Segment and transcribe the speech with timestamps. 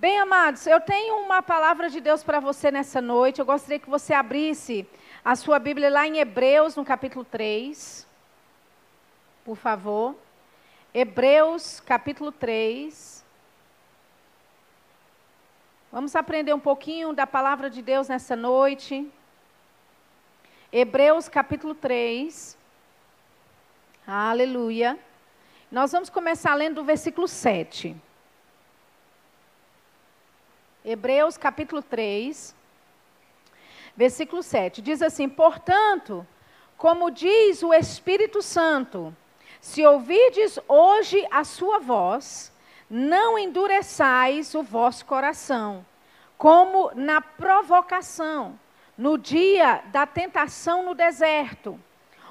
[0.00, 3.38] Bem, amados, eu tenho uma palavra de Deus para você nessa noite.
[3.38, 4.88] Eu gostaria que você abrisse
[5.22, 8.08] a sua Bíblia lá em Hebreus, no capítulo 3.
[9.44, 10.16] Por favor.
[10.94, 13.22] Hebreus, capítulo 3.
[15.92, 19.06] Vamos aprender um pouquinho da palavra de Deus nessa noite.
[20.72, 22.56] Hebreus, capítulo 3.
[24.06, 24.98] Aleluia.
[25.70, 27.94] Nós vamos começar lendo o versículo 7.
[30.82, 32.56] Hebreus capítulo 3,
[33.94, 34.80] versículo 7.
[34.80, 36.26] Diz assim: Portanto,
[36.78, 39.14] como diz o Espírito Santo,
[39.60, 42.50] se ouvirdes hoje a sua voz,
[42.88, 45.84] não endureçais o vosso coração,
[46.38, 48.58] como na provocação,
[48.96, 51.78] no dia da tentação no deserto,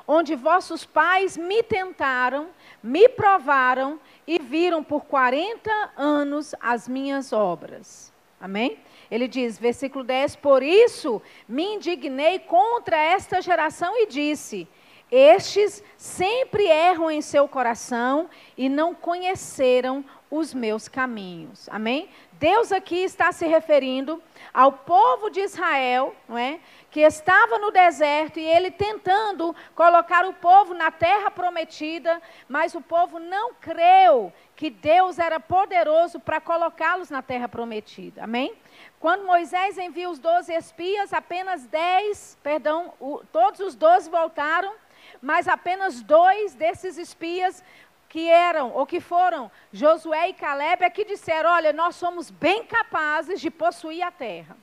[0.07, 2.49] onde vossos pais me tentaram,
[2.81, 8.11] me provaram e viram por quarenta anos as minhas obras.
[8.39, 8.79] Amém?
[9.11, 14.67] Ele diz, versículo 10: Por isso me indignei contra esta geração e disse:
[15.11, 21.67] Estes sempre erram em seu coração e não conheceram os meus caminhos.
[21.69, 22.09] Amém?
[22.33, 24.21] Deus aqui está se referindo
[24.53, 26.59] ao povo de Israel, não é?
[26.89, 32.81] Que estava no deserto e ele tentando colocar o povo na terra prometida, mas o
[32.81, 38.25] povo não creu que Deus era poderoso para colocá-los na terra prometida.
[38.25, 38.53] Amém?
[38.99, 44.73] Quando Moisés envia os doze espias, apenas dez, perdão, o, todos os doze voltaram,
[45.21, 47.63] mas apenas dois desses espias
[48.09, 52.65] que eram ou que foram Josué e Caleb é que disseram: Olha, nós somos bem
[52.65, 54.57] capazes de possuir a terra.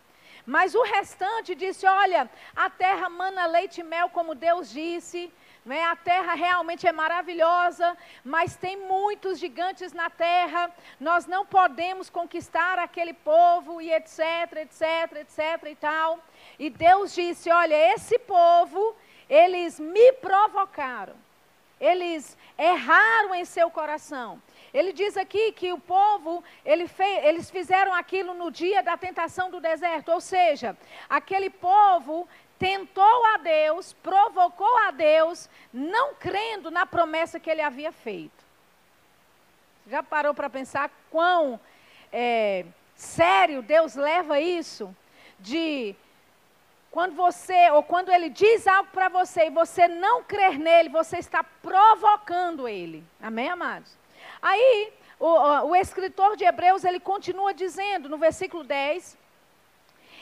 [0.45, 5.33] Mas o restante disse: Olha, a terra mana leite e mel, como Deus disse.
[5.67, 5.83] Né?
[5.83, 10.71] A terra realmente é maravilhosa, mas tem muitos gigantes na terra.
[11.01, 14.21] Nós não podemos conquistar aquele povo e etc,
[14.59, 16.21] etc, etc e tal.
[16.57, 18.95] E Deus disse: Olha, esse povo,
[19.29, 21.17] eles me provocaram.
[21.81, 24.41] Eles erraram em seu coração.
[24.73, 29.51] Ele diz aqui que o povo, ele fez, eles fizeram aquilo no dia da tentação
[29.51, 30.77] do deserto, ou seja,
[31.09, 32.27] aquele povo
[32.59, 38.45] tentou a Deus, provocou a Deus, não crendo na promessa que ele havia feito.
[39.87, 41.61] Já parou para pensar quão
[42.13, 44.95] é, sério Deus leva isso?
[45.39, 45.95] De
[46.91, 51.19] quando você, ou quando ele diz algo para você e você não crer nele, você
[51.19, 53.05] está provocando ele.
[53.21, 53.93] Amém, amados?
[54.41, 55.27] Aí, o,
[55.69, 59.17] o escritor de Hebreus, ele continua dizendo no versículo 10,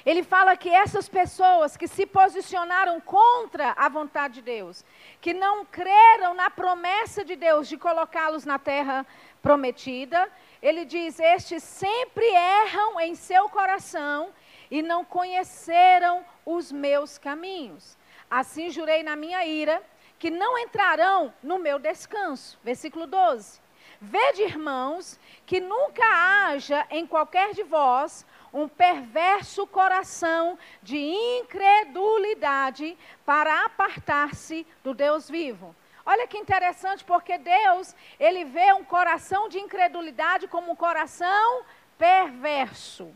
[0.04, 4.84] ele fala que essas pessoas que se posicionaram contra a vontade de Deus,
[5.20, 9.06] que não creram na promessa de Deus de colocá-los na terra
[9.40, 14.28] prometida, ele diz: Estes sempre erram em seu coração
[14.70, 17.96] e não conheceram os meus caminhos.
[18.30, 19.82] Assim jurei na minha ira
[20.18, 22.58] que não entrarão no meu descanso.
[22.62, 23.60] Versículo 12.
[24.00, 33.64] Vede, irmãos, que nunca haja em qualquer de vós um perverso coração de incredulidade para
[33.64, 35.74] apartar-se do Deus vivo.
[36.06, 41.64] Olha que interessante, porque Deus, ele vê um coração de incredulidade como um coração
[41.98, 43.12] perverso.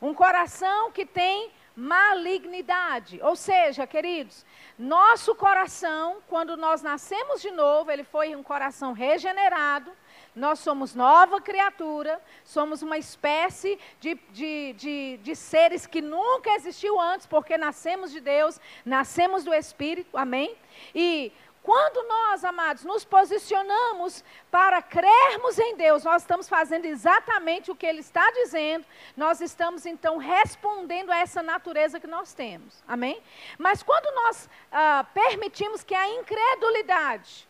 [0.00, 3.20] Um coração que tem malignidade.
[3.22, 4.46] Ou seja, queridos,
[4.78, 9.90] nosso coração, quando nós nascemos de novo, ele foi um coração regenerado.
[10.36, 17.00] Nós somos nova criatura, somos uma espécie de, de, de, de, seres que nunca existiu
[17.00, 20.54] antes, porque nascemos de Deus, nascemos do Espírito, amém?
[20.94, 21.32] E
[21.62, 27.86] quando nós, amados, nos posicionamos para crermos em Deus, nós estamos fazendo exatamente o que
[27.86, 28.84] Ele está dizendo,
[29.16, 32.84] nós estamos então respondendo a essa natureza que nós temos.
[32.86, 33.22] Amém?
[33.56, 37.48] Mas quando nós ah, permitimos que a incredulidade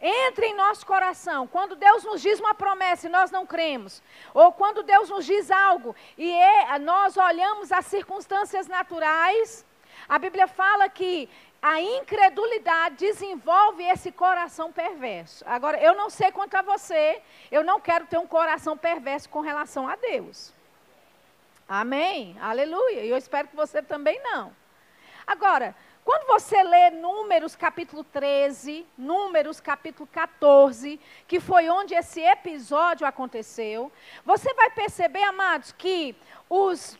[0.00, 4.02] entre em nosso coração, quando Deus nos diz uma promessa e nós não cremos,
[4.32, 9.64] ou quando Deus nos diz algo e é, nós olhamos as circunstâncias naturais,
[10.08, 11.28] a Bíblia fala que
[11.62, 15.44] a incredulidade desenvolve esse coração perverso.
[15.46, 17.20] Agora, eu não sei quanto a você,
[17.50, 20.54] eu não quero ter um coração perverso com relação a Deus.
[21.68, 22.36] Amém?
[22.40, 23.04] Aleluia.
[23.04, 24.52] E eu espero que você também não.
[25.26, 25.76] Agora,
[26.10, 30.98] quando você lê Números capítulo 13, Números capítulo 14,
[31.28, 33.92] que foi onde esse episódio aconteceu,
[34.24, 36.16] você vai perceber, amados, que
[36.48, 36.98] os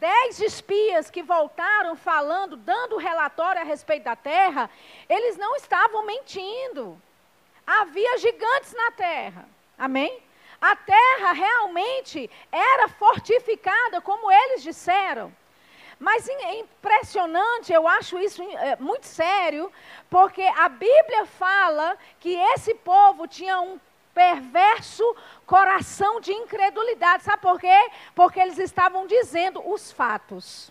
[0.00, 4.68] dez espias que voltaram falando, dando relatório a respeito da terra,
[5.08, 7.00] eles não estavam mentindo.
[7.64, 9.48] Havia gigantes na terra.
[9.78, 10.20] Amém?
[10.60, 15.32] a terra realmente era fortificada, como eles disseram.
[15.98, 19.70] Mas é impressionante, eu acho isso é, muito sério,
[20.08, 23.80] porque a Bíblia fala que esse povo tinha um
[24.14, 25.04] perverso
[25.46, 27.22] coração de incredulidade.
[27.24, 27.90] Sabe por quê?
[28.14, 30.70] Porque eles estavam dizendo os fatos.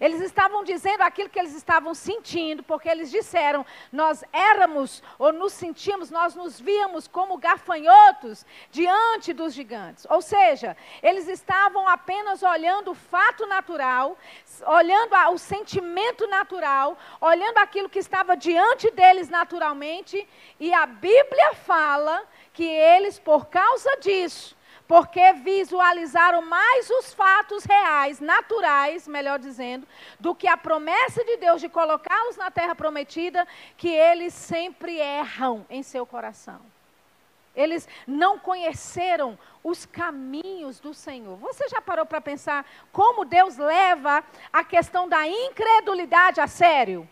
[0.00, 5.52] Eles estavam dizendo aquilo que eles estavam sentindo, porque eles disseram: nós éramos ou nos
[5.52, 10.06] sentimos, nós nos víamos como gafanhotos diante dos gigantes.
[10.10, 14.18] Ou seja, eles estavam apenas olhando o fato natural,
[14.66, 20.26] olhando o sentimento natural, olhando aquilo que estava diante deles naturalmente,
[20.58, 24.53] e a Bíblia fala que eles, por causa disso,
[24.86, 29.86] porque visualizaram mais os fatos reais, naturais, melhor dizendo,
[30.20, 33.46] do que a promessa de Deus de colocá-los na terra prometida,
[33.76, 36.60] que eles sempre erram em seu coração.
[37.56, 41.36] Eles não conheceram os caminhos do Senhor.
[41.36, 47.08] Você já parou para pensar como Deus leva a questão da incredulidade a sério?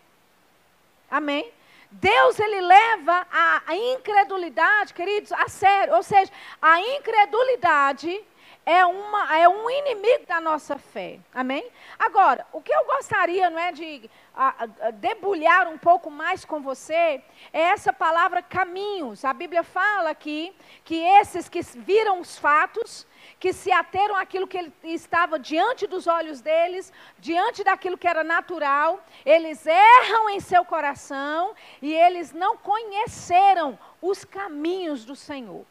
[1.10, 1.52] Amém?
[1.92, 5.94] Deus ele leva a, a incredulidade, queridos, a sério.
[5.94, 6.30] Ou seja,
[6.60, 8.20] a incredulidade
[8.64, 11.18] é, uma, é um inimigo da nossa fé.
[11.34, 11.68] Amém?
[11.98, 16.60] Agora, o que eu gostaria não é, de a, a, debulhar um pouco mais com
[16.60, 17.22] você
[17.52, 19.24] é essa palavra caminhos.
[19.24, 20.54] A Bíblia fala aqui
[20.84, 23.06] que esses que viram os fatos,
[23.40, 29.04] que se ateram àquilo que estava diante dos olhos deles, diante daquilo que era natural,
[29.26, 35.64] eles erram em seu coração e eles não conheceram os caminhos do Senhor.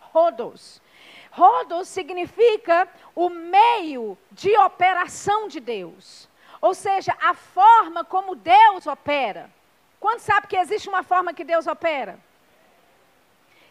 [0.00, 0.80] rodos.
[1.30, 6.28] Rodos significa o meio de operação de Deus,
[6.60, 9.50] ou seja, a forma como Deus opera.
[9.98, 12.18] Quanto sabe que existe uma forma que Deus opera?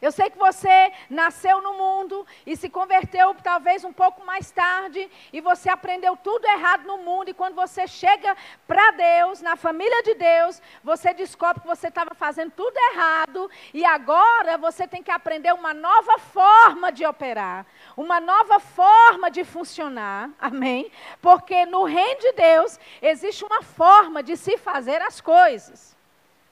[0.01, 5.07] Eu sei que você nasceu no mundo e se converteu talvez um pouco mais tarde
[5.31, 8.35] e você aprendeu tudo errado no mundo e quando você chega
[8.67, 13.85] para Deus, na família de Deus, você descobre que você estava fazendo tudo errado e
[13.85, 20.31] agora você tem que aprender uma nova forma de operar, uma nova forma de funcionar.
[20.39, 20.91] Amém?
[21.21, 26.00] Porque no reino de Deus existe uma forma de se fazer as coisas.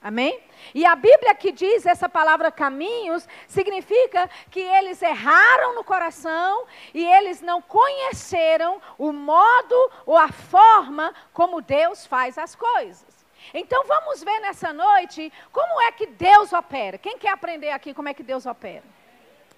[0.02, 0.40] Amém?
[0.74, 6.64] E a Bíblia que diz essa palavra caminhos significa que eles erraram no coração
[6.94, 13.26] e eles não conheceram o modo ou a forma como Deus faz as coisas.
[13.52, 16.96] Então vamos ver nessa noite como é que Deus opera.
[16.96, 18.84] Quem quer aprender aqui como é que Deus opera?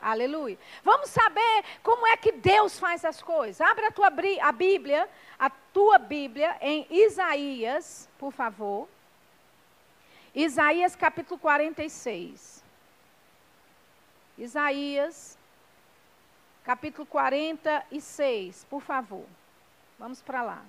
[0.01, 0.59] Aleluia.
[0.83, 3.61] Vamos saber como é que Deus faz as coisas.
[3.61, 8.89] Abra a tua a Bíblia, a tua Bíblia em Isaías, por favor.
[10.35, 12.65] Isaías capítulo 46.
[14.39, 15.39] Isaías
[16.65, 19.27] capítulo 46, por favor.
[19.99, 20.65] Vamos para lá.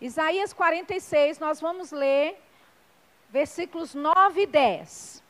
[0.00, 2.40] Isaías 46, nós vamos ler
[3.28, 5.22] versículos 9 e 10.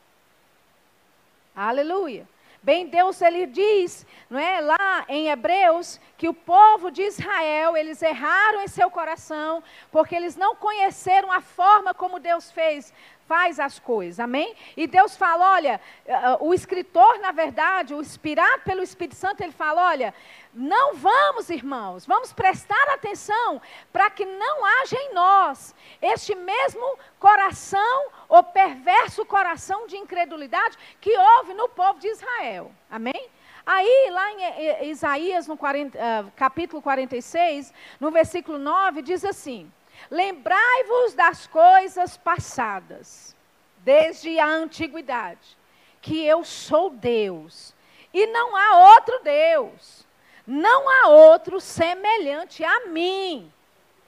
[1.55, 2.27] Aleluia.
[2.63, 7.99] Bem, Deus ele diz, não é, lá em Hebreus, que o povo de Israel, eles
[8.03, 12.93] erraram em seu coração, porque eles não conheceram a forma como Deus fez
[13.31, 14.53] faz as coisas, amém?
[14.75, 19.53] E Deus fala: olha, eh, o escritor, na verdade, o inspirado pelo Espírito Santo, ele
[19.53, 20.13] fala: olha,
[20.53, 28.09] não vamos, irmãos, vamos prestar atenção para que não haja em nós este mesmo coração
[28.27, 33.29] ou perverso coração de incredulidade que houve no povo de Israel, amém?
[33.65, 39.71] Aí, lá em eh, Isaías, no 40, uh, capítulo 46, no versículo 9, diz assim.
[40.09, 43.35] Lembrai-vos das coisas passadas,
[43.77, 45.57] desde a antiguidade,
[46.01, 47.75] que eu sou Deus,
[48.11, 50.07] e não há outro Deus,
[50.45, 53.51] não há outro semelhante a mim.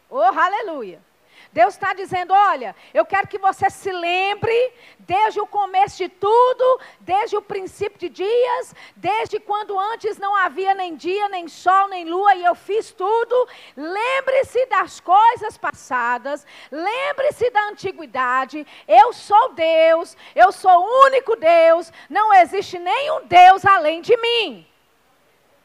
[0.09, 1.01] Oh, aleluia!
[1.53, 6.79] Deus está dizendo: olha, eu quero que você se lembre, desde o começo de tudo,
[6.99, 12.05] desde o princípio de dias, desde quando antes não havia nem dia, nem sol, nem
[12.05, 13.47] lua, e eu fiz tudo.
[13.77, 18.65] Lembre-se das coisas passadas, lembre-se da antiguidade.
[18.87, 24.72] Eu sou Deus, eu sou o único Deus, não existe nenhum Deus além de mim.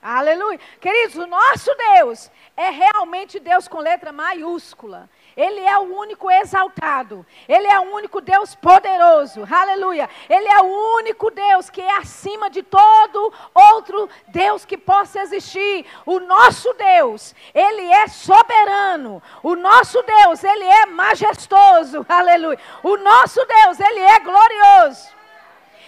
[0.00, 0.60] Aleluia.
[0.80, 5.10] Queridos, o nosso Deus é realmente Deus com letra maiúscula.
[5.36, 7.26] Ele é o único exaltado.
[7.48, 9.46] Ele é o único Deus poderoso.
[9.50, 10.08] Aleluia.
[10.28, 15.84] Ele é o único Deus que é acima de todo outro Deus que possa existir.
[16.06, 19.20] O nosso Deus, ele é soberano.
[19.42, 22.06] O nosso Deus, ele é majestoso.
[22.08, 22.58] Aleluia.
[22.84, 25.17] O nosso Deus, ele é glorioso.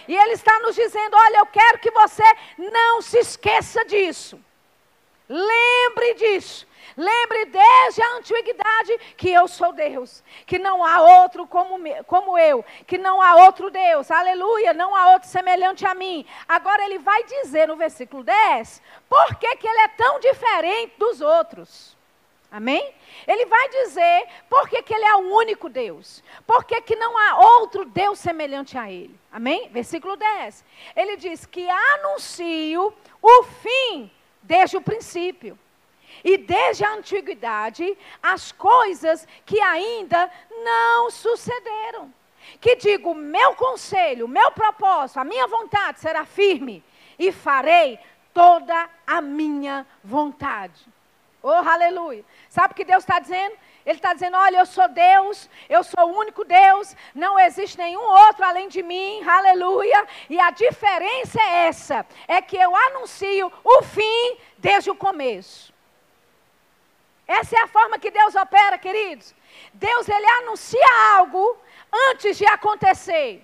[0.07, 2.23] E ele está nos dizendo: olha, eu quero que você
[2.57, 4.39] não se esqueça disso.
[5.27, 6.67] Lembre disso.
[6.97, 12.65] Lembre desde a antiguidade que eu sou Deus, que não há outro como, como eu,
[12.85, 16.25] que não há outro Deus, aleluia, não há outro semelhante a mim.
[16.47, 21.21] Agora ele vai dizer no versículo 10, por que, que ele é tão diferente dos
[21.21, 21.97] outros.
[22.51, 22.93] Amém?
[23.25, 27.85] Ele vai dizer por que, ele é o único Deus, por que não há outro
[27.85, 29.17] Deus semelhante a ele.
[29.31, 29.69] Amém?
[29.69, 30.65] Versículo 10.
[30.93, 35.57] Ele diz que anuncio o fim desde o princípio.
[36.25, 40.29] E desde a antiguidade, as coisas que ainda
[40.61, 42.13] não sucederam.
[42.59, 46.83] Que digo, meu conselho, meu propósito, a minha vontade será firme
[47.17, 47.97] e farei
[48.33, 50.90] toda a minha vontade.
[51.43, 52.23] Oh, aleluia.
[52.49, 53.55] Sabe o que Deus está dizendo?
[53.85, 58.01] Ele está dizendo: Olha, eu sou Deus, eu sou o único Deus, não existe nenhum
[58.01, 60.07] outro além de mim, aleluia.
[60.29, 65.73] E a diferença é essa: é que eu anuncio o fim desde o começo.
[67.27, 69.33] Essa é a forma que Deus opera, queridos.
[69.73, 71.57] Deus, ele anuncia algo
[72.09, 73.41] antes de acontecer.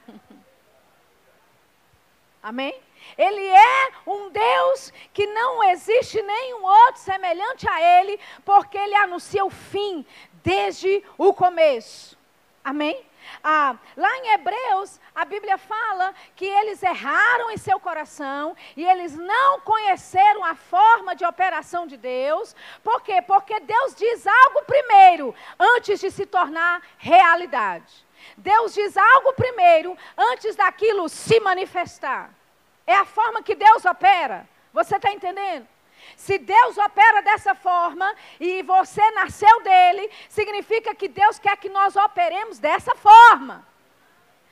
[2.42, 2.74] Amém?
[3.18, 9.44] Ele é um Deus que não existe nenhum outro semelhante a Ele, porque Ele anuncia
[9.44, 10.06] o fim
[10.44, 12.18] desde o começo.
[12.64, 13.06] Amém?
[13.44, 19.16] Ah, lá em Hebreus, a Bíblia fala que eles erraram em seu coração e eles
[19.16, 22.56] não conheceram a forma de operação de Deus.
[22.84, 23.22] Por quê?
[23.22, 28.06] Porque Deus diz algo primeiro antes de se tornar realidade.
[28.38, 32.34] Deus diz algo primeiro antes daquilo se manifestar.
[32.92, 34.46] É a forma que Deus opera.
[34.74, 35.66] Você está entendendo?
[36.18, 41.96] Se Deus opera dessa forma e você nasceu dele, significa que Deus quer que nós
[41.96, 43.66] operemos dessa forma.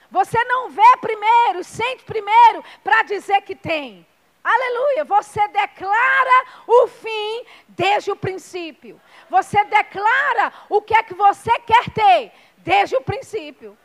[0.09, 4.07] Você não vê primeiro, sente primeiro para dizer que tem.
[4.41, 5.03] Aleluia.
[5.03, 9.01] Você declara o fim desde o princípio.
[9.29, 13.77] Você declara o que é que você quer ter desde o princípio.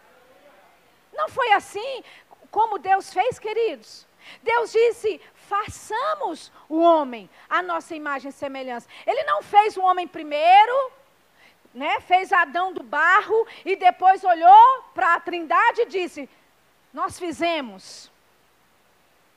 [1.13, 2.05] Não foi assim
[2.53, 4.07] como Deus fez, queridos?
[4.43, 8.89] Deus disse: façamos o homem a nossa imagem e semelhança.
[9.07, 10.93] Ele não fez o homem primeiro,
[11.73, 12.01] né?
[12.01, 16.29] Fez Adão do barro e depois olhou para a Trindade e disse:
[16.93, 18.11] Nós fizemos.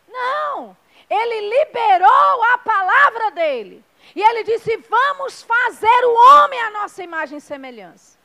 [0.07, 0.75] Não,
[1.09, 3.83] ele liberou a palavra dele.
[4.15, 8.17] E ele disse: Vamos fazer o homem a nossa imagem e semelhança.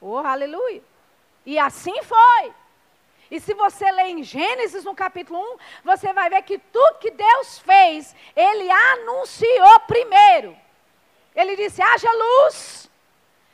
[0.00, 0.82] Oh, aleluia.
[1.44, 2.54] E assim foi.
[3.30, 7.10] E se você ler em Gênesis no capítulo 1, você vai ver que tudo que
[7.10, 10.56] Deus fez, Ele anunciou primeiro.
[11.34, 12.90] Ele disse: haja luz,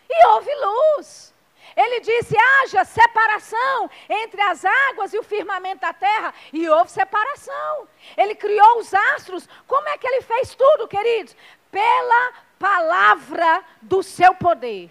[0.09, 1.33] e houve luz.
[1.75, 7.89] Ele disse: haja separação entre as águas e o firmamento da terra, e houve separação.
[8.17, 9.49] Ele criou os astros.
[9.67, 11.35] Como é que ele fez tudo, queridos?
[11.71, 14.91] Pela palavra do seu poder.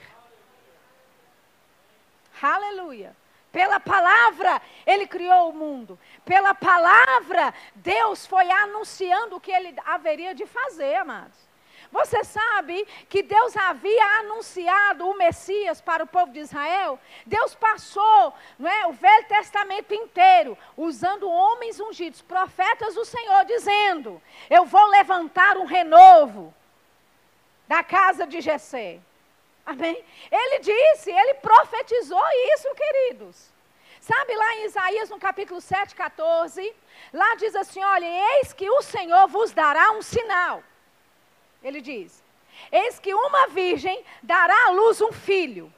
[2.42, 3.16] Aleluia.
[3.52, 6.00] Pela palavra, ele criou o mundo.
[6.24, 11.52] Pela palavra, Deus foi anunciando o que ele haveria de fazer, amados.
[11.92, 16.98] Você sabe que Deus havia anunciado o Messias para o povo de Israel?
[17.26, 24.22] Deus passou não é, o Velho Testamento inteiro usando homens ungidos, profetas do Senhor, dizendo:
[24.50, 26.54] Eu vou levantar um renovo
[27.68, 29.02] da casa de Jessé.
[29.66, 30.04] Amém?
[30.32, 33.52] Ele disse, ele profetizou isso, queridos.
[34.00, 36.74] Sabe lá em Isaías, no capítulo 7, 14,
[37.14, 38.06] lá diz assim: olha,
[38.40, 40.64] eis que o Senhor vos dará um sinal.
[41.64, 42.24] Ele diz:
[42.72, 45.72] Eis que uma virgem dará à luz um filho.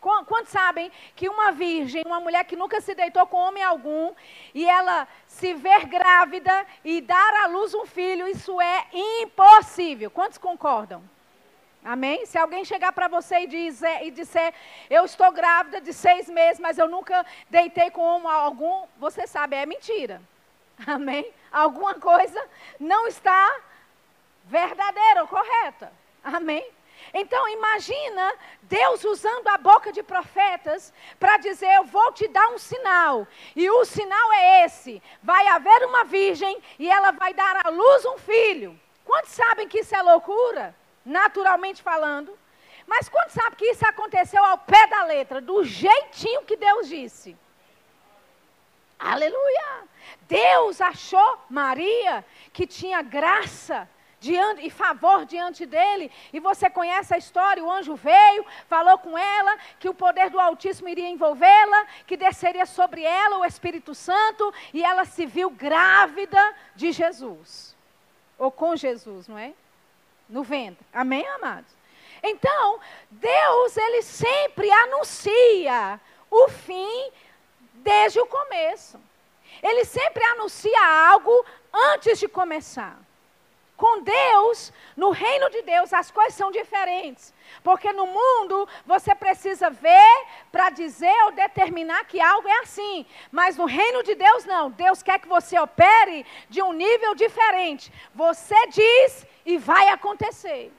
[0.00, 4.14] Quantos sabem que uma virgem, uma mulher que nunca se deitou com homem algum,
[4.54, 10.10] e ela se ver grávida e dar à luz um filho, isso é impossível.
[10.10, 11.02] Quantos concordam?
[11.88, 12.26] Amém?
[12.26, 14.52] Se alguém chegar para você e, dizer, e disser,
[14.90, 19.64] eu estou grávida de seis meses, mas eu nunca deitei com algum, você sabe, é
[19.64, 20.20] mentira.
[20.86, 21.32] Amém?
[21.50, 22.46] Alguma coisa
[22.78, 23.56] não está
[24.44, 25.90] verdadeira ou correta.
[26.22, 26.70] Amém?
[27.14, 32.58] Então imagina Deus usando a boca de profetas para dizer: Eu vou te dar um
[32.58, 33.26] sinal.
[33.56, 38.04] E o sinal é esse: vai haver uma virgem e ela vai dar à luz
[38.04, 38.78] um filho.
[39.06, 40.76] Quantos sabem que isso é loucura?
[41.08, 42.38] Naturalmente falando.
[42.86, 47.36] Mas quando sabe que isso aconteceu ao pé da letra, do jeitinho que Deus disse.
[48.98, 49.84] Aleluia!
[50.22, 53.88] Deus achou Maria que tinha graça
[54.18, 56.10] diante, e favor diante dele.
[56.32, 60.40] E você conhece a história: o anjo veio, falou com ela que o poder do
[60.40, 66.54] Altíssimo iria envolvê-la, que desceria sobre ela o Espírito Santo, e ela se viu grávida
[66.74, 67.76] de Jesus.
[68.38, 69.52] Ou com Jesus, não é?
[70.28, 70.84] No ventre.
[70.92, 71.70] Amém, amados?
[72.22, 72.80] Então,
[73.10, 77.10] Deus, ele sempre anuncia o fim
[77.74, 79.00] desde o começo.
[79.62, 82.98] Ele sempre anuncia algo antes de começar.
[83.76, 87.32] Com Deus, no reino de Deus, as coisas são diferentes.
[87.62, 93.06] Porque no mundo você precisa ver para dizer ou determinar que algo é assim.
[93.30, 94.68] Mas no reino de Deus, não.
[94.72, 97.92] Deus quer que você opere de um nível diferente.
[98.16, 100.70] Você diz e vai acontecer.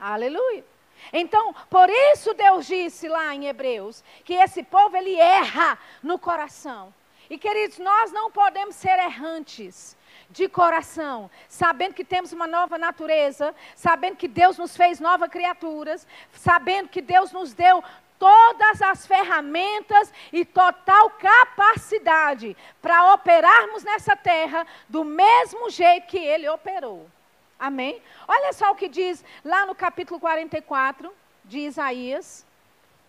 [0.00, 0.64] Aleluia.
[1.12, 6.92] Então, por isso Deus disse lá em Hebreus que esse povo ele erra no coração.
[7.28, 9.98] E queridos, nós não podemos ser errantes
[10.30, 16.06] de coração, sabendo que temos uma nova natureza, sabendo que Deus nos fez novas criaturas,
[16.32, 17.84] sabendo que Deus nos deu
[18.22, 26.48] todas as ferramentas e total capacidade para operarmos nessa terra do mesmo jeito que ele
[26.48, 27.10] operou.
[27.58, 28.00] Amém?
[28.28, 31.12] Olha só o que diz lá no capítulo 44
[31.44, 32.46] de Isaías.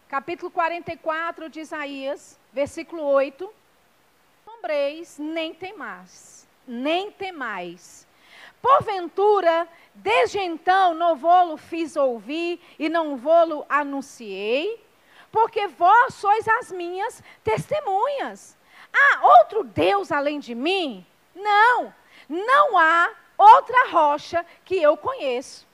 [0.09, 3.53] Capítulo 44 de Isaías, versículo 8.
[4.45, 8.07] Sombreis, nem temais, nem temais.
[8.59, 14.82] Porventura, desde então não vou-lo fiz ouvir e não vou-lo anunciei,
[15.33, 18.55] porque vós sois as minhas testemunhas.
[18.93, 21.03] Há outro Deus além de mim?
[21.33, 21.91] Não,
[22.29, 25.67] não há outra rocha que eu conheço.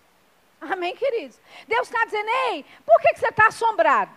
[0.61, 1.41] Amém, queridos?
[1.67, 4.11] Deus está dizendo, ei, por que, que você está assombrado?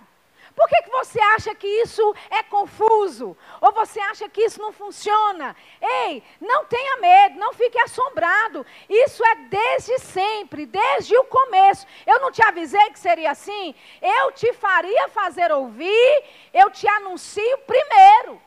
[0.55, 3.37] Por que, que você acha que isso é confuso?
[3.61, 5.57] Ou você acha que isso não funciona?
[5.81, 8.65] Ei, não tenha medo, não fique assombrado.
[8.89, 11.87] Isso é desde sempre, desde o começo.
[12.07, 13.75] Eu não te avisei que seria assim?
[14.01, 18.41] Eu te faria fazer ouvir, eu te anuncio primeiro.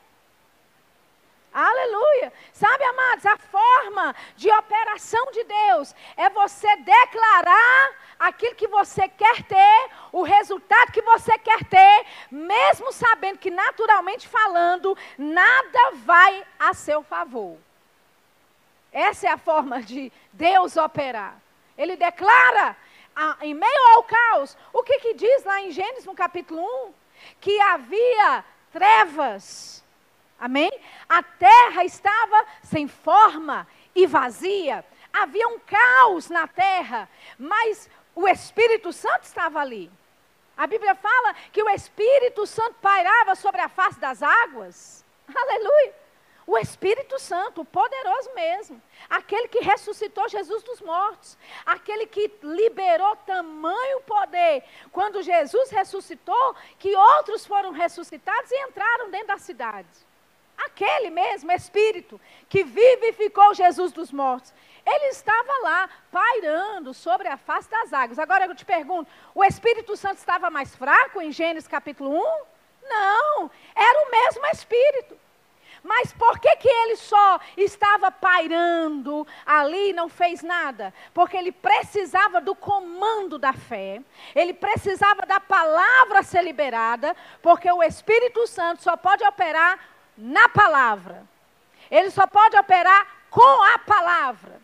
[1.58, 2.30] Aleluia.
[2.52, 9.42] Sabe, amados, a forma de operação de Deus é você declarar aquilo que você quer
[9.44, 16.74] ter, o resultado que você quer ter, mesmo sabendo que, naturalmente falando, nada vai a
[16.74, 17.56] seu favor.
[18.92, 21.40] Essa é a forma de Deus operar.
[21.78, 22.76] Ele declara,
[23.40, 26.92] em meio ao caos, o que, que diz lá em Gênesis, no capítulo 1?
[27.40, 29.85] Que havia trevas
[30.38, 30.70] Amém?
[31.08, 34.84] A terra estava sem forma e vazia.
[35.12, 39.90] Havia um caos na terra, mas o Espírito Santo estava ali.
[40.56, 45.04] A Bíblia fala que o Espírito Santo pairava sobre a face das águas.
[45.34, 45.94] Aleluia.
[46.46, 53.16] O Espírito Santo, o poderoso mesmo, aquele que ressuscitou Jesus dos mortos, aquele que liberou
[53.16, 60.05] tamanho poder quando Jesus ressuscitou, que outros foram ressuscitados e entraram dentro da cidade.
[60.56, 64.54] Aquele mesmo Espírito que vivificou Jesus dos mortos,
[64.86, 68.18] ele estava lá, pairando sobre a face das águas.
[68.18, 72.42] Agora eu te pergunto: o Espírito Santo estava mais fraco em Gênesis capítulo 1?
[72.88, 75.18] Não, era o mesmo Espírito.
[75.82, 80.92] Mas por que, que ele só estava pairando ali e não fez nada?
[81.14, 84.02] Porque ele precisava do comando da fé,
[84.34, 89.78] ele precisava da palavra ser liberada, porque o Espírito Santo só pode operar
[90.16, 91.24] na palavra.
[91.90, 94.60] Ele só pode operar com a palavra.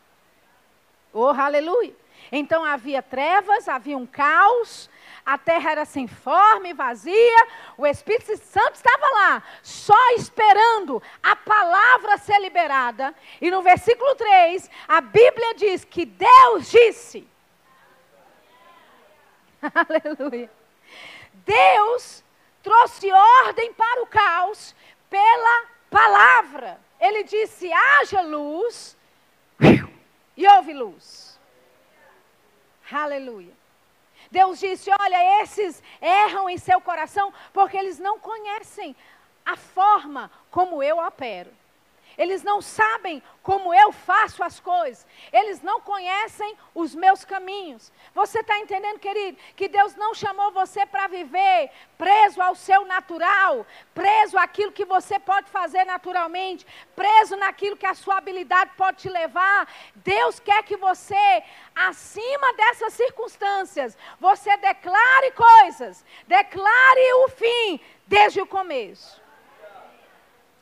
[1.13, 1.95] Oh, aleluia.
[2.31, 4.89] Então havia trevas, havia um caos,
[5.25, 11.37] a terra era sem forma e vazia, o Espírito Santo estava lá, só esperando a
[11.37, 13.15] palavra ser liberada.
[13.41, 17.29] E no versículo 3, a Bíblia diz que Deus disse.
[19.63, 20.51] Aleluia.
[21.45, 22.25] Deus
[22.63, 24.75] trouxe ordem para o caos
[25.13, 26.81] pela palavra.
[26.99, 28.97] Ele disse: haja luz,
[30.35, 31.39] e houve luz.
[32.91, 33.53] Aleluia.
[34.31, 38.97] Deus disse: Olha, esses erram em seu coração porque eles não conhecem
[39.45, 41.51] a forma como eu opero.
[42.17, 45.07] Eles não sabem como eu faço as coisas.
[45.33, 47.93] Eles não conhecem os meus caminhos.
[48.15, 53.67] Você está entendendo, querido, que Deus não chamou você para viver preso ao seu natural,
[53.95, 59.09] preso àquilo que você pode fazer naturalmente, preso naquilo que a sua habilidade pode te
[59.09, 59.69] levar.
[59.97, 61.43] Deus quer que você,
[61.75, 69.23] acima dessas circunstâncias, você declare coisas, declare o fim desde o começo.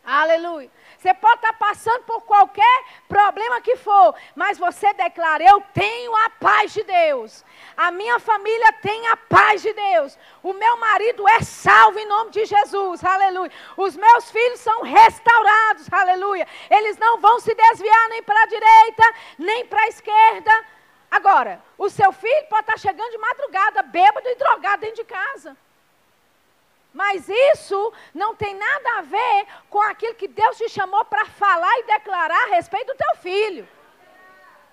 [0.04, 0.70] Aleluia.
[1.00, 6.28] Você pode estar passando por qualquer problema que for, mas você declara: Eu tenho a
[6.28, 7.42] paz de Deus.
[7.74, 10.18] A minha família tem a paz de Deus.
[10.42, 13.02] O meu marido é salvo em nome de Jesus.
[13.02, 13.50] Aleluia.
[13.78, 15.90] Os meus filhos são restaurados.
[15.90, 16.46] Aleluia.
[16.68, 20.64] Eles não vão se desviar nem para a direita, nem para a esquerda.
[21.10, 25.56] Agora, o seu filho pode estar chegando de madrugada, bêbado e drogado dentro de casa.
[26.92, 31.78] Mas isso não tem nada a ver com aquilo que Deus te chamou para falar
[31.78, 33.68] e declarar a respeito do teu filho.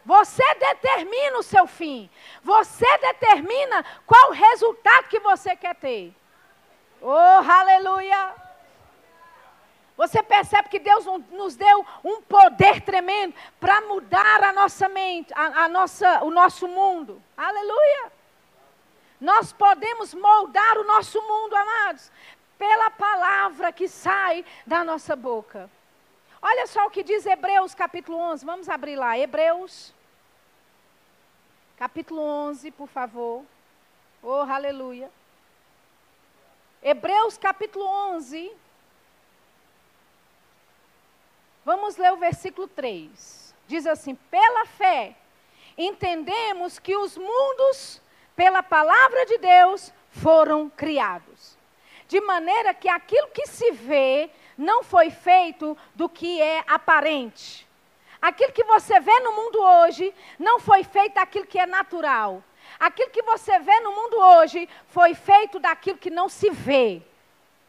[0.03, 2.09] Você determina o seu fim.
[2.43, 6.15] Você determina qual o resultado que você quer ter.
[7.01, 8.33] Oh, aleluia!
[9.97, 15.65] Você percebe que Deus nos deu um poder tremendo para mudar a nossa mente, a,
[15.65, 17.21] a nossa, o nosso mundo.
[17.35, 18.11] Aleluia!
[19.19, 22.11] Nós podemos moldar o nosso mundo, amados,
[22.57, 25.69] pela palavra que sai da nossa boca.
[26.41, 29.17] Olha só o que diz Hebreus capítulo 11, vamos abrir lá.
[29.17, 29.93] Hebreus
[31.77, 33.43] capítulo 11, por favor.
[34.21, 35.11] Oh, aleluia.
[36.81, 38.51] Hebreus capítulo 11.
[41.65, 43.53] Vamos ler o versículo 3.
[43.67, 45.15] Diz assim: Pela fé,
[45.77, 48.01] entendemos que os mundos
[48.37, 51.57] pela palavra de Deus, foram criados.
[52.07, 57.67] De maneira que aquilo que se vê não foi feito do que é aparente.
[58.21, 62.43] Aquilo que você vê no mundo hoje não foi feito daquilo que é natural.
[62.79, 67.01] Aquilo que você vê no mundo hoje foi feito daquilo que não se vê.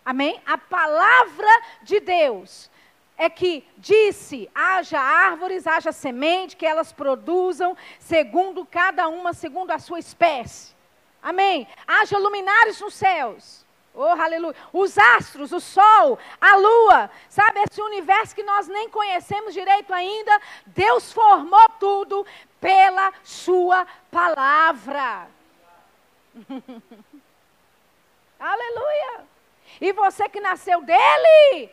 [0.04, 0.40] Amém?
[0.46, 1.48] A palavra
[1.82, 2.70] de Deus
[3.18, 9.78] é que disse: haja árvores, haja semente, que elas produzam segundo cada uma, segundo a
[9.78, 10.72] sua espécie.
[11.20, 11.66] Amém?
[11.86, 13.66] Haja luminares nos céus.
[13.92, 14.54] Oh, aleluia.
[14.72, 20.40] Os astros, o sol, a lua, sabe, esse universo que nós nem conhecemos direito ainda,
[20.66, 22.24] Deus formou tudo
[22.60, 25.26] pela Sua palavra.
[28.38, 29.26] aleluia.
[29.80, 31.70] E você que nasceu dele,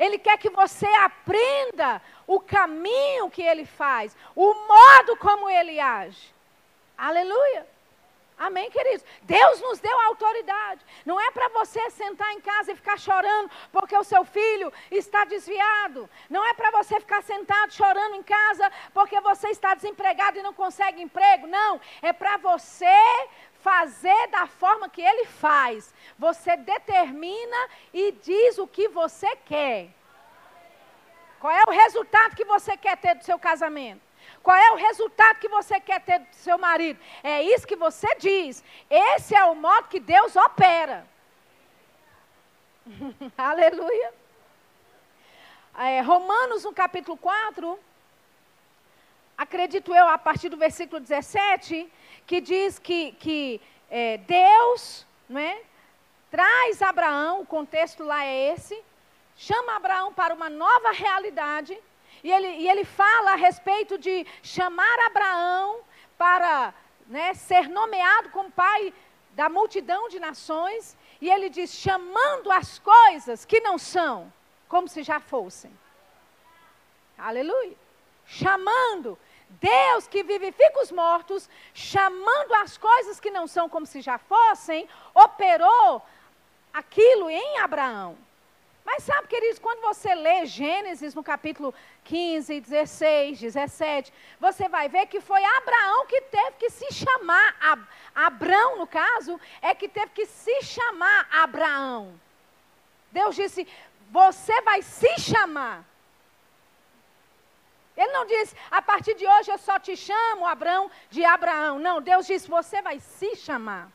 [0.00, 6.34] ele quer que você aprenda o caminho que ele faz, o modo como ele age.
[6.96, 7.66] Aleluia.
[8.40, 9.04] Amém, queridos?
[9.20, 10.80] Deus nos deu autoridade.
[11.04, 15.26] Não é para você sentar em casa e ficar chorando porque o seu filho está
[15.26, 16.08] desviado.
[16.30, 20.54] Não é para você ficar sentado chorando em casa porque você está desempregado e não
[20.54, 21.46] consegue emprego.
[21.46, 21.78] Não.
[22.00, 23.28] É para você
[23.62, 25.94] fazer da forma que ele faz.
[26.18, 29.88] Você determina e diz o que você quer.
[31.38, 34.02] Qual é o resultado que você quer ter do seu casamento?
[34.42, 36.98] Qual é o resultado que você quer ter do seu marido?
[37.22, 38.62] É isso que você diz.
[38.88, 41.06] Esse é o modo que Deus opera.
[43.36, 44.14] Aleluia.
[45.78, 47.78] É, Romanos, no capítulo 4,
[49.36, 51.90] acredito eu, a partir do versículo 17,
[52.30, 55.62] que diz que, que é, Deus não é,
[56.30, 58.80] traz Abraão, o contexto lá é esse,
[59.36, 61.76] chama Abraão para uma nova realidade,
[62.22, 65.80] e ele, e ele fala a respeito de chamar Abraão
[66.16, 66.72] para
[67.08, 68.94] né, ser nomeado como pai
[69.32, 74.32] da multidão de nações, e ele diz: chamando as coisas que não são,
[74.68, 75.76] como se já fossem.
[77.18, 77.76] Aleluia.
[78.24, 79.18] Chamando
[79.60, 84.88] Deus que vivifica os mortos, chamando as coisas que não são como se já fossem,
[85.14, 86.02] operou
[86.72, 88.16] aquilo em Abraão.
[88.84, 95.06] Mas sabe, queridos, quando você lê Gênesis no capítulo 15, 16, 17, você vai ver
[95.06, 97.78] que foi Abraão que teve que se chamar,
[98.14, 102.18] Abraão, no caso, é que teve que se chamar Abraão.
[103.12, 103.66] Deus disse:
[104.10, 105.89] Você vai se chamar.
[108.00, 111.78] Ele não disse, a partir de hoje eu só te chamo, Abraão, de Abraão.
[111.78, 113.90] Não, Deus disse, você vai se chamar.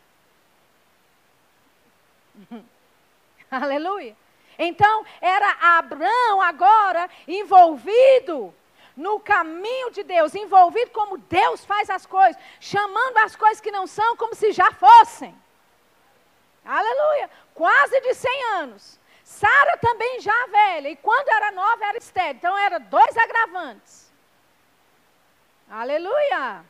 [3.50, 4.16] Aleluia.
[4.60, 8.54] Então, era Abraão agora envolvido
[8.96, 13.88] no caminho de Deus, envolvido como Deus faz as coisas, chamando as coisas que não
[13.88, 15.36] são como se já fossem.
[16.64, 17.28] Aleluia.
[17.56, 22.36] Quase de 100 anos Sara também já velha, e quando era nova era estéril.
[22.36, 24.14] Então eram dois agravantes.
[25.68, 26.64] Aleluia.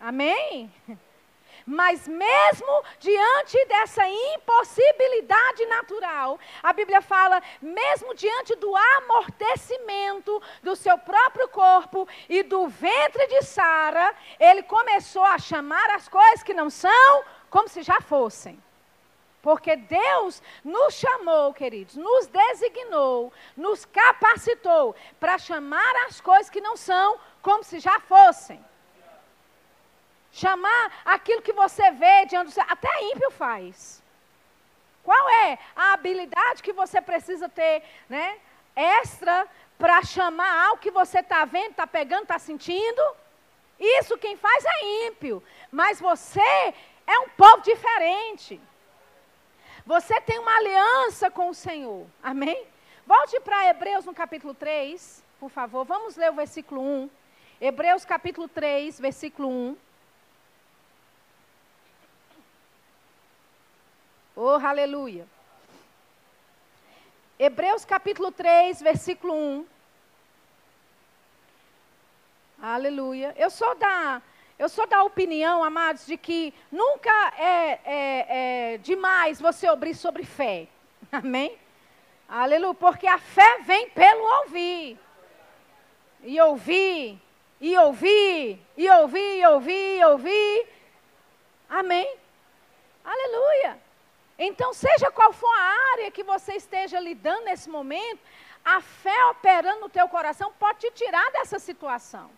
[0.00, 0.68] Amém?
[1.64, 10.98] Mas mesmo diante dessa impossibilidade natural, a Bíblia fala, mesmo diante do amortecimento do seu
[10.98, 16.68] próprio corpo e do ventre de Sara, ele começou a chamar as coisas que não
[16.68, 18.60] são como se já fossem.
[19.40, 26.76] Porque Deus nos chamou, queridos, nos designou, nos capacitou para chamar as coisas que não
[26.76, 28.62] são como se já fossem.
[30.32, 32.64] Chamar aquilo que você vê diante do céu.
[32.68, 34.02] Até ímpio faz.
[35.04, 38.38] Qual é a habilidade que você precisa ter, né?
[38.76, 39.48] Extra
[39.78, 43.02] para chamar algo que você está vendo, está pegando, está sentindo?
[43.78, 45.42] Isso quem faz é ímpio.
[45.70, 46.74] Mas você
[47.06, 48.60] é um povo diferente.
[49.88, 52.06] Você tem uma aliança com o Senhor.
[52.22, 52.66] Amém?
[53.06, 55.82] Volte para Hebreus no capítulo 3, por favor.
[55.86, 57.10] Vamos ler o versículo 1.
[57.58, 59.76] Hebreus capítulo 3, versículo 1.
[64.36, 65.26] Oh, aleluia.
[67.38, 69.66] Hebreus capítulo 3, versículo 1.
[72.60, 73.34] Aleluia.
[73.38, 74.20] Eu sou da,
[74.58, 78.26] eu sou da opinião, amados, de que nunca é, é,
[78.74, 80.66] é demais você ouvir sobre fé.
[81.12, 81.56] Amém?
[82.28, 82.74] Aleluia.
[82.74, 84.98] Porque a fé vem pelo ouvir.
[86.24, 87.22] E ouvir,
[87.60, 90.66] e ouvir, e ouvir, e ouvir, e ouvir.
[91.70, 92.16] Amém?
[93.04, 93.78] Aleluia.
[94.36, 98.20] Então, seja qual for a área que você esteja lidando nesse momento,
[98.64, 102.28] a fé operando no teu coração pode te tirar dessa situação.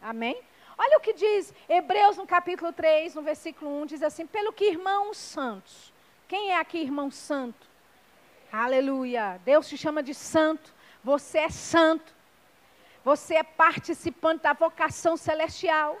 [0.00, 0.42] Amém?
[0.84, 4.64] Olha o que diz Hebreus no capítulo 3, no versículo 1, diz assim: Pelo que
[4.64, 5.92] irmãos santos.
[6.26, 7.68] Quem é aqui irmão santo?
[8.50, 9.40] Aleluia.
[9.44, 10.74] Deus te chama de santo.
[11.04, 12.12] Você é santo.
[13.04, 15.96] Você é participante da vocação celestial.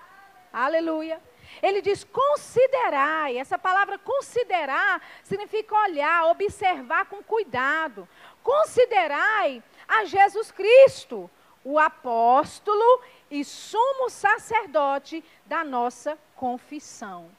[0.52, 1.20] Aleluia.
[1.62, 3.36] Ele diz considerai.
[3.36, 8.08] Essa palavra considerar significa olhar, observar com cuidado.
[8.42, 11.30] Considerai a Jesus Cristo,
[11.62, 13.00] o apóstolo
[13.32, 17.30] e sumo sacerdote da nossa confissão.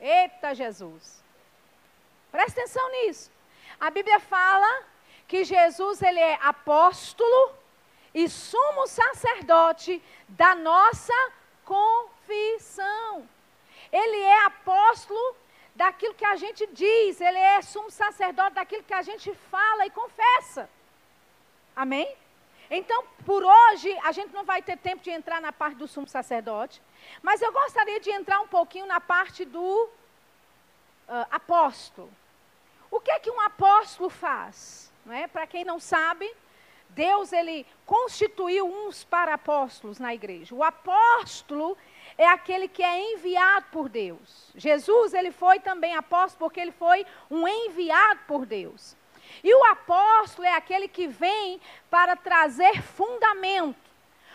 [0.00, 1.22] Eita Jesus.
[2.32, 3.30] Presta atenção nisso.
[3.78, 4.82] A Bíblia fala
[5.28, 7.52] que Jesus ele é apóstolo
[8.12, 11.14] e sumo sacerdote da nossa
[11.64, 13.28] confissão.
[13.92, 15.36] Ele é apóstolo
[15.76, 19.90] daquilo que a gente diz, ele é sumo sacerdote daquilo que a gente fala e
[19.90, 20.68] confessa.
[21.76, 22.23] Amém?
[22.76, 26.08] Então, por hoje, a gente não vai ter tempo de entrar na parte do sumo
[26.08, 26.82] sacerdote,
[27.22, 32.10] mas eu gostaria de entrar um pouquinho na parte do uh, apóstolo.
[32.90, 34.92] O que é que um apóstolo faz?
[35.10, 35.26] É?
[35.26, 36.30] Para quem não sabe,
[36.90, 40.54] Deus ele constituiu uns para apóstolos na igreja.
[40.54, 41.76] O apóstolo
[42.16, 44.50] é aquele que é enviado por Deus.
[44.54, 48.96] Jesus, ele foi também apóstolo porque ele foi um enviado por Deus.
[49.42, 53.83] E o apóstolo é aquele que vem para trazer fundamento.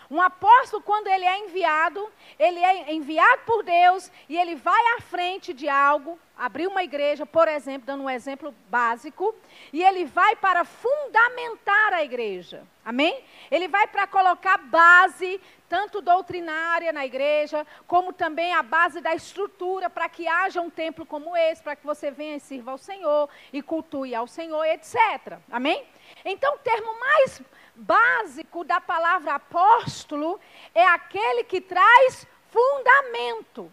[0.09, 5.01] Um apóstolo, quando ele é enviado, ele é enviado por Deus e ele vai à
[5.01, 9.35] frente de algo, abrir uma igreja, por exemplo, dando um exemplo básico,
[9.71, 12.65] e ele vai para fundamentar a igreja.
[12.83, 13.23] Amém?
[13.51, 19.91] Ele vai para colocar base, tanto doutrinária na igreja, como também a base da estrutura
[19.91, 23.29] para que haja um templo como esse, para que você venha e sirva ao Senhor
[23.53, 25.37] e cultue ao Senhor, etc.
[25.51, 25.85] Amém?
[26.25, 27.41] Então, o termo mais
[27.79, 30.39] básico da palavra apóstolo
[30.75, 33.71] é aquele que traz fundamento.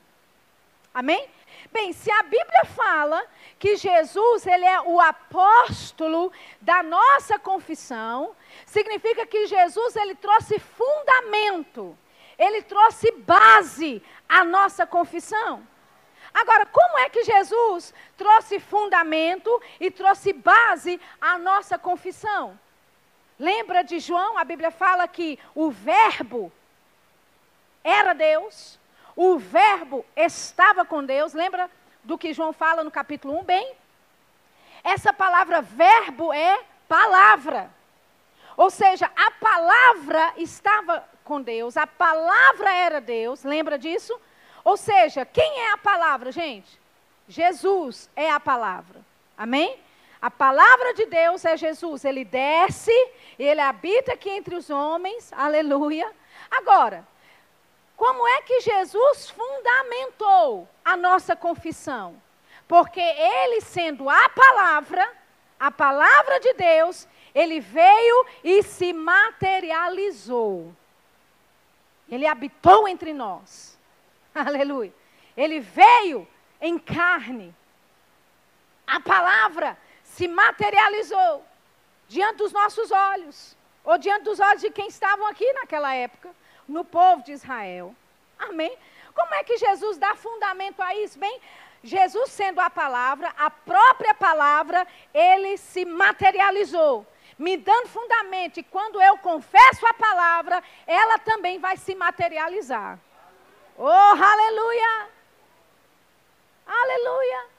[0.95, 1.29] Amém?
[1.73, 3.25] Bem, se a Bíblia fala
[3.59, 11.97] que Jesus ele é o apóstolo da nossa confissão, significa que Jesus ele trouxe fundamento,
[12.39, 15.67] ele trouxe base à nossa confissão.
[16.33, 22.59] Agora, como é que Jesus trouxe fundamento e trouxe base à nossa confissão?
[23.39, 24.39] Lembra de João?
[24.39, 26.53] A Bíblia fala que o Verbo
[27.85, 28.79] era Deus,
[29.15, 31.33] o Verbo estava com Deus.
[31.33, 31.71] Lembra
[32.03, 33.45] do que João fala no capítulo 1?
[33.45, 33.75] Bem,
[34.83, 37.71] essa palavra verbo é palavra.
[38.57, 44.19] Ou seja, a palavra estava com Deus, a palavra era Deus, lembra disso?
[44.65, 46.81] Ou seja, quem é a palavra, gente?
[47.29, 49.01] Jesus é a palavra.
[49.37, 49.79] Amém?
[50.21, 52.05] A palavra de Deus é Jesus.
[52.05, 52.93] Ele desce,
[53.39, 55.33] ele habita aqui entre os homens.
[55.33, 56.11] Aleluia.
[56.51, 57.07] Agora,
[57.97, 62.21] como é que Jesus fundamentou a nossa confissão?
[62.69, 65.09] Porque ele, sendo a palavra,
[65.59, 70.75] a palavra de Deus, ele veio e se materializou.
[72.09, 73.79] Ele habitou entre nós.
[74.35, 74.93] Aleluia.
[75.37, 76.27] Ele veio
[76.61, 77.55] em carne.
[78.87, 79.77] A palavra
[80.17, 81.45] se materializou
[82.09, 86.31] diante dos nossos olhos, ou diante dos olhos de quem estavam aqui naquela época,
[86.67, 87.95] no povo de Israel.
[88.39, 88.75] Amém?
[89.15, 91.19] Como é que Jesus dá fundamento a isso?
[91.19, 91.39] Bem,
[91.85, 97.07] Jesus sendo a palavra, a própria palavra, ele se materializou,
[97.39, 98.59] me dando fundamento.
[98.59, 102.99] E quando eu confesso a palavra, ela também vai se materializar.
[103.77, 105.09] Oh, aleluia!
[106.67, 107.56] Aleluia!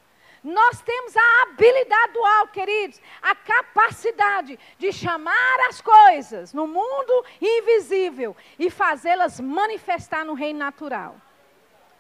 [0.48, 8.34] Nós temos a habilidade dual, queridos, a capacidade de chamar as coisas no mundo invisível
[8.58, 11.18] e fazê-las manifestar no reino natural.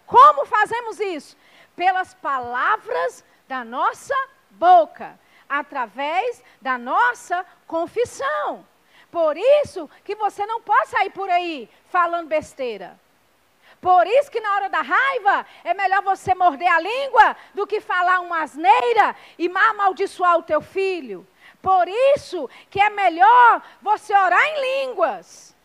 [0.06, 1.36] Como fazemos isso?
[1.76, 4.16] Pelas palavras da nossa
[4.52, 8.66] boca, através da nossa confissão.
[9.12, 12.98] Por isso que você não pode sair por aí falando besteira.
[13.80, 17.80] Por isso que na hora da raiva é melhor você morder a língua do que
[17.80, 21.28] falar uma asneira e amaldiçoar o teu filho.
[21.62, 25.56] Por isso que é melhor você orar em línguas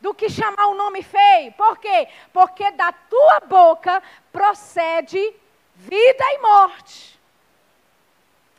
[0.00, 1.52] do que chamar um nome feio.
[1.52, 2.08] Por quê?
[2.32, 5.34] Porque da tua boca procede
[5.74, 7.18] vida e morte.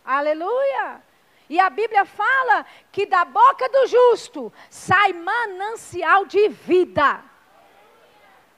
[0.03, 1.03] Aleluia.
[1.47, 7.23] E a Bíblia fala que da boca do justo sai manancial de vida.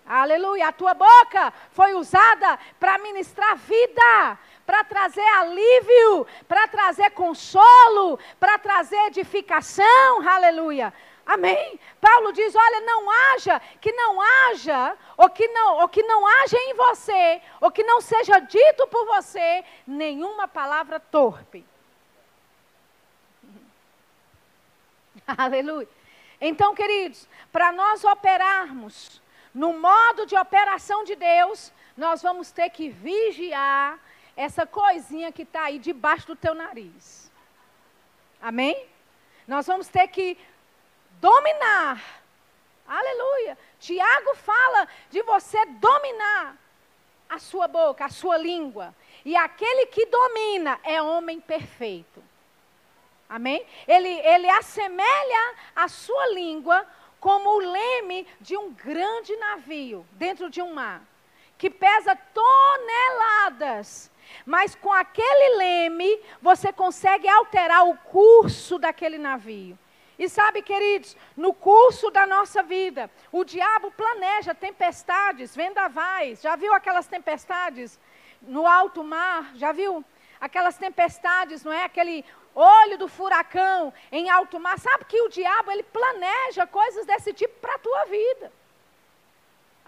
[0.07, 0.69] Aleluia.
[0.69, 8.57] A tua boca foi usada para ministrar vida, para trazer alívio, para trazer consolo, para
[8.57, 10.27] trazer edificação.
[10.27, 10.93] Aleluia.
[11.25, 11.77] Amém.
[11.99, 16.57] Paulo diz: olha, não haja, que não haja, ou que não, ou que não haja
[16.57, 21.65] em você, ou que não seja dito por você, nenhuma palavra torpe.
[25.37, 25.89] Aleluia.
[26.39, 29.21] Então, queridos, para nós operarmos
[29.57, 33.97] no modo de operação de Deus, nós vamos ter que vigiar
[34.35, 37.31] essa coisinha que está aí debaixo do teu nariz.
[38.39, 38.87] Amém?
[39.47, 40.37] Nós vamos ter que
[41.19, 41.99] dominar.
[42.87, 43.57] Aleluia.
[43.79, 46.55] Tiago fala de você dominar
[47.27, 48.93] a sua boca, a sua língua.
[49.25, 52.23] E aquele que domina é homem perfeito.
[53.27, 53.65] Amém?
[53.87, 56.85] Ele, ele assemelha a sua língua
[57.19, 61.01] como o leme de um grande navio dentro de um mar,
[61.57, 64.11] que pesa toneladas.
[64.45, 69.77] Mas com aquele leme, você consegue alterar o curso daquele navio.
[70.19, 76.41] E sabe, queridos, no curso da nossa vida, o diabo planeja tempestades, vendavais.
[76.41, 77.99] Já viu aquelas tempestades
[78.41, 79.51] no alto mar?
[79.55, 80.03] Já viu?
[80.41, 81.83] Aquelas tempestades, não é?
[81.83, 82.25] Aquele
[82.59, 84.79] olho do furacão em alto mar.
[84.79, 88.51] Sabe que o diabo ele planeja coisas desse tipo para a tua vida.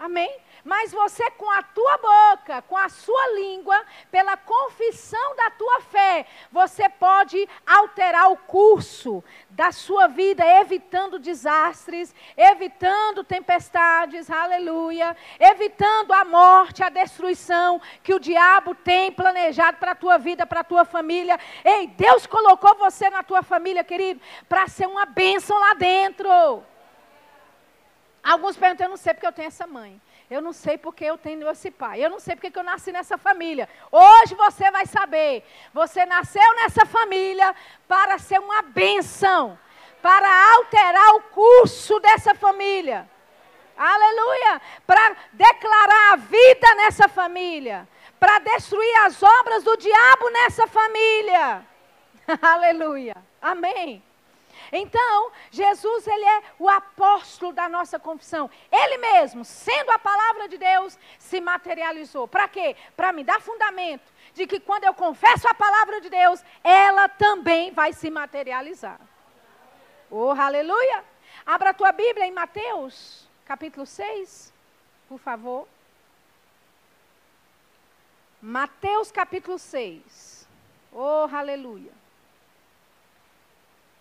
[0.00, 0.34] Amém?
[0.64, 3.78] Mas você, com a tua boca, com a sua língua,
[4.10, 12.14] pela confissão da tua fé, você pode alterar o curso da sua vida, evitando desastres,
[12.34, 19.94] evitando tempestades, aleluia, evitando a morte, a destruição que o diabo tem planejado para a
[19.94, 21.38] tua vida, para a tua família.
[21.62, 26.69] Ei, Deus colocou você na tua família, querido, para ser uma bênção lá dentro.
[28.22, 30.00] Alguns perguntam, eu não sei porque eu tenho essa mãe.
[30.30, 32.04] Eu não sei porque eu tenho esse pai.
[32.04, 33.68] Eu não sei porque eu nasci nessa família.
[33.90, 35.44] Hoje você vai saber.
[35.72, 37.54] Você nasceu nessa família
[37.88, 39.58] para ser uma bênção.
[40.00, 43.08] Para alterar o curso dessa família.
[43.76, 44.60] Aleluia!
[44.86, 47.88] Para declarar a vida nessa família.
[48.18, 51.66] Para destruir as obras do diabo nessa família.
[52.42, 53.16] Aleluia!
[53.40, 54.02] Amém.
[54.72, 58.48] Então, Jesus, ele é o apóstolo da nossa confissão.
[58.70, 62.28] Ele mesmo, sendo a palavra de Deus, se materializou.
[62.28, 62.76] Para quê?
[62.96, 67.72] Para me dar fundamento de que quando eu confesso a palavra de Deus, ela também
[67.72, 69.00] vai se materializar.
[70.10, 71.04] Oh, aleluia!
[71.44, 74.52] Abra a tua Bíblia em Mateus, capítulo 6,
[75.08, 75.66] por favor.
[78.40, 80.48] Mateus capítulo 6.
[80.92, 81.99] Oh, aleluia.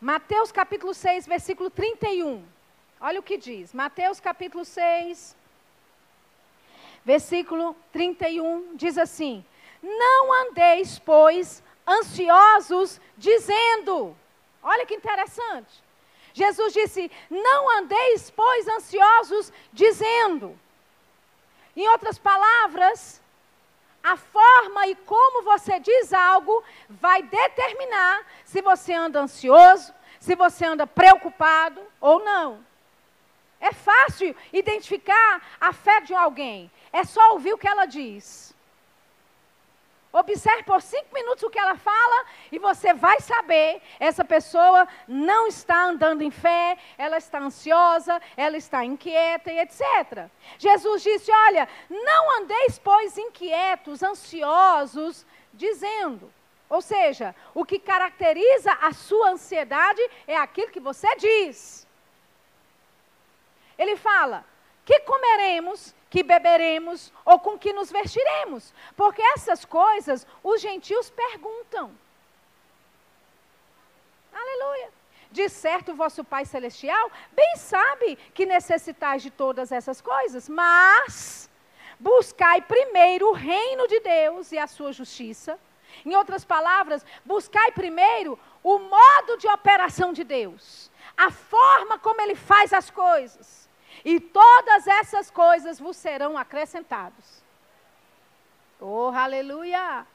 [0.02, 2.46] Mateus capítulo 6, versículo 31.
[3.02, 3.74] Olha o que diz.
[3.74, 5.36] Mateus capítulo 6,
[7.04, 9.44] versículo 31 diz assim:
[9.82, 14.16] Não andeis, pois, ansiosos, dizendo.
[14.64, 15.84] Olha que interessante.
[16.34, 20.58] Jesus disse: Não andeis, pois, ansiosos, dizendo.
[21.76, 23.22] Em outras palavras,
[24.04, 30.66] a forma e como você diz algo vai determinar se você anda ansioso, se você
[30.66, 32.66] anda preocupado ou não.
[33.60, 36.72] É fácil identificar a fé de alguém.
[36.94, 38.54] É só ouvir o que ela diz.
[40.12, 45.46] Observe por cinco minutos o que ela fala e você vai saber: essa pessoa não
[45.46, 50.28] está andando em fé, ela está ansiosa, ela está inquieta e etc.
[50.58, 56.34] Jesus disse: Olha, não andeis, pois, inquietos, ansiosos, dizendo.
[56.68, 61.88] Ou seja, o que caracteriza a sua ansiedade é aquilo que você diz.
[63.78, 64.44] Ele fala:
[64.90, 68.74] que comeremos, que beberemos ou com que nos vestiremos?
[68.96, 71.92] Porque essas coisas os gentios perguntam.
[74.34, 74.90] Aleluia.
[75.32, 81.48] De certo, vosso Pai Celestial bem sabe que necessitais de todas essas coisas, mas
[82.00, 85.60] buscai primeiro o reino de Deus e a sua justiça.
[86.04, 92.36] Em outras palavras, buscai primeiro o modo de operação de Deus, a forma como ele
[92.36, 93.69] faz as coisas.
[94.04, 97.44] E todas essas coisas vos serão acrescentadas.
[98.80, 100.06] Oh, aleluia!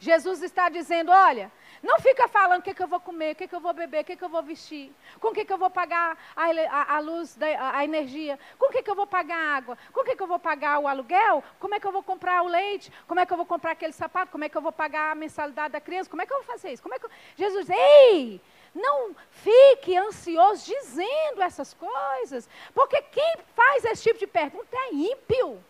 [0.00, 3.46] Jesus está dizendo: olha, não fica falando o que, que eu vou comer, o que,
[3.46, 5.70] que eu vou beber, o que, que eu vou vestir, com o que, eu vou
[5.70, 9.36] pagar a, a, a luz, da, a, a, energia, com o que, eu vou pagar
[9.36, 12.02] a água, com o que, eu vou pagar o aluguel, como é que eu vou
[12.02, 14.62] comprar o leite, como é que eu vou comprar aquele sapato, como é que eu
[14.62, 16.82] vou pagar a mensalidade da criança, como é que eu vou fazer isso?
[16.82, 17.10] Como é que eu...
[17.36, 18.40] Jesus, ei,
[18.76, 25.62] não fique ansioso dizendo essas coisas, porque quem faz esse tipo de pergunta é ímpio.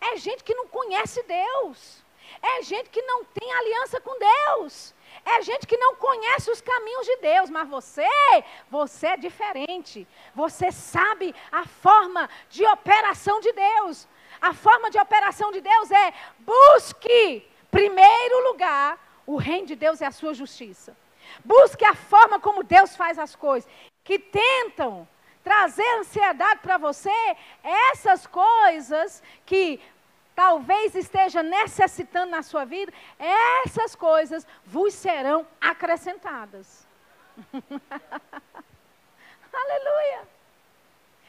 [0.00, 2.04] É gente que não conhece Deus.
[2.42, 4.94] É gente que não tem aliança com Deus.
[5.24, 8.08] É gente que não conhece os caminhos de Deus, mas você,
[8.70, 10.06] você é diferente.
[10.34, 14.06] Você sabe a forma de operação de Deus.
[14.40, 20.04] A forma de operação de Deus é busque, primeiro lugar, o reino de Deus e
[20.04, 20.96] a sua justiça.
[21.44, 23.70] Busque a forma como Deus faz as coisas.
[24.04, 25.06] Que tentam
[25.44, 29.80] trazer ansiedade para você, essas coisas que
[30.34, 36.86] talvez esteja necessitando na sua vida, essas coisas vos serão acrescentadas.
[39.52, 40.28] Aleluia!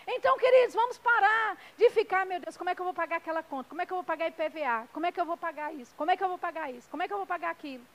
[0.05, 3.43] Então, queridos, vamos parar de ficar, meu Deus, como é que eu vou pagar aquela
[3.43, 3.69] conta?
[3.69, 4.87] Como é que eu vou pagar IPVA?
[4.91, 5.93] Como é que eu vou pagar isso?
[5.95, 6.89] Como é que eu vou pagar isso?
[6.89, 7.85] Como é que eu vou pagar aquilo?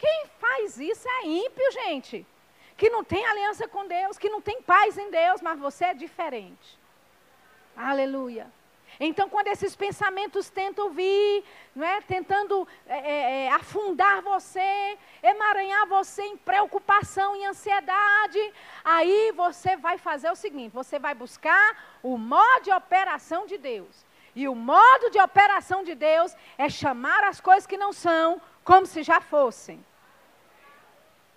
[0.00, 2.26] Quem faz isso é ímpio, gente.
[2.76, 5.94] Que não tem aliança com Deus, que não tem paz em Deus, mas você é
[5.94, 6.78] diferente.
[7.76, 8.50] Aleluia.
[8.98, 11.44] Então, quando esses pensamentos tentam vir,
[11.74, 19.32] não é, tentando é, é, é, afundar você, emaranhar você em preocupação, em ansiedade, aí
[19.36, 24.04] você vai fazer o seguinte: você vai buscar o modo de operação de Deus.
[24.34, 28.86] E o modo de operação de Deus é chamar as coisas que não são como
[28.86, 29.84] se já fossem.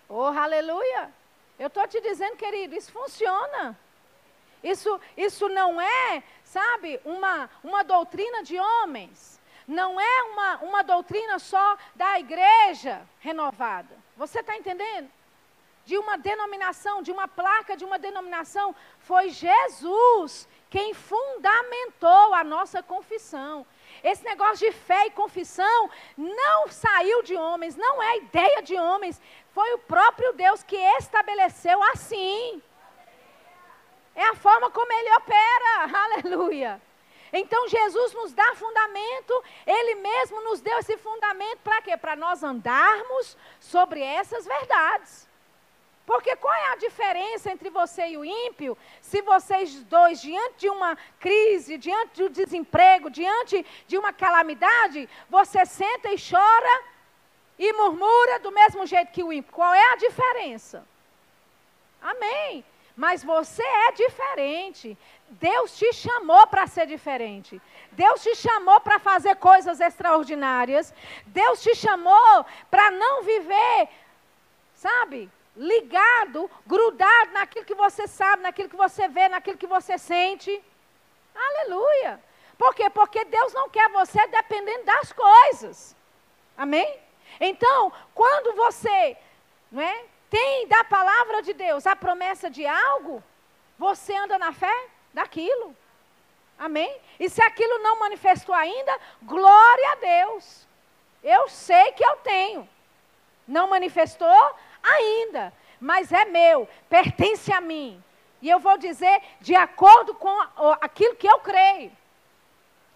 [0.07, 1.11] Oh, aleluia!
[1.57, 3.77] Eu estou te dizendo, querido, isso funciona.
[4.63, 9.41] Isso, isso não é, sabe, uma, uma doutrina de homens.
[9.67, 13.95] Não é uma, uma doutrina só da igreja renovada.
[14.17, 15.09] Você está entendendo?
[15.85, 18.73] De uma denominação, de uma placa de uma denominação.
[18.99, 23.65] Foi Jesus quem fundamentou a nossa confissão.
[24.03, 29.21] Esse negócio de fé e confissão não saiu de homens, não é ideia de homens,
[29.53, 32.61] foi o próprio Deus que estabeleceu assim.
[34.15, 35.89] É a forma como ele opera.
[36.05, 36.81] Aleluia.
[37.31, 41.97] Então Jesus nos dá fundamento, Ele mesmo nos deu esse fundamento para quê?
[41.97, 45.27] Para nós andarmos sobre essas verdades.
[46.05, 48.77] Porque qual é a diferença entre você e o ímpio?
[49.01, 55.65] Se vocês dois, diante de uma crise, diante do desemprego, diante de uma calamidade, você
[55.65, 56.83] senta e chora
[57.65, 59.53] e murmura do mesmo jeito que o ímpio.
[59.53, 60.85] Qual é a diferença?
[62.01, 62.65] Amém.
[62.95, 64.97] Mas você é diferente.
[65.29, 67.61] Deus te chamou para ser diferente.
[67.91, 70.93] Deus te chamou para fazer coisas extraordinárias.
[71.25, 73.87] Deus te chamou para não viver,
[74.75, 80.61] sabe, ligado, grudado naquilo que você sabe, naquilo que você vê, naquilo que você sente.
[81.33, 82.21] Aleluia.
[82.57, 82.89] Por quê?
[82.89, 85.95] Porque Deus não quer você dependendo das coisas.
[86.57, 87.03] Amém?
[87.39, 89.17] Então, quando você
[89.71, 93.23] não é, tem da palavra de Deus a promessa de algo,
[93.77, 95.75] você anda na fé daquilo.
[96.57, 96.95] Amém?
[97.19, 100.67] E se aquilo não manifestou ainda, glória a Deus.
[101.23, 102.69] Eu sei que eu tenho.
[103.47, 108.01] Não manifestou ainda, mas é meu, pertence a mim.
[108.41, 110.37] E eu vou dizer de acordo com
[110.81, 111.91] aquilo que eu creio.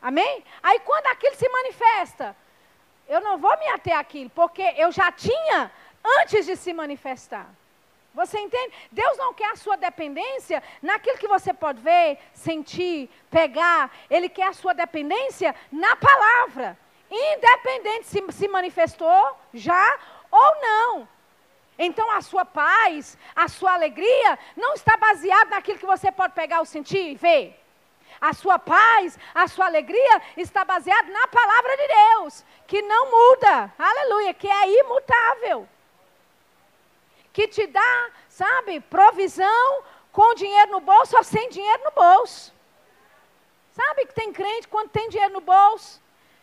[0.01, 0.43] Amém?
[0.61, 2.35] Aí quando aquilo se manifesta,
[3.07, 5.71] eu não vou me ater àquilo, porque eu já tinha
[6.19, 7.47] antes de se manifestar.
[8.13, 8.73] Você entende?
[8.91, 13.91] Deus não quer a sua dependência naquilo que você pode ver, sentir, pegar.
[14.09, 16.77] Ele quer a sua dependência na palavra.
[17.11, 19.99] Independente se se manifestou já
[20.31, 21.07] ou não.
[21.77, 26.59] Então a sua paz, a sua alegria não está baseada naquilo que você pode pegar
[26.59, 27.63] ou sentir e ver.
[28.19, 33.73] A sua paz, a sua alegria está baseada na palavra de Deus, que não muda.
[33.79, 35.67] Aleluia, que é imutável
[37.37, 42.51] que te dá, sabe, provisão com dinheiro no bolso ou sem dinheiro no bolso.
[43.73, 46.01] Sabe que tem crente quando tem dinheiro no bolso?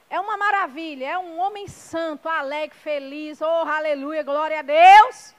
[0.09, 5.35] É uma maravilha, é um homem santo, alegre, feliz, oh aleluia, glória a Deus.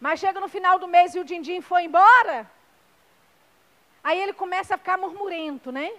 [0.00, 2.50] Mas chega no final do mês e o din-din foi embora.
[4.02, 5.92] Aí ele começa a ficar murmurento, né?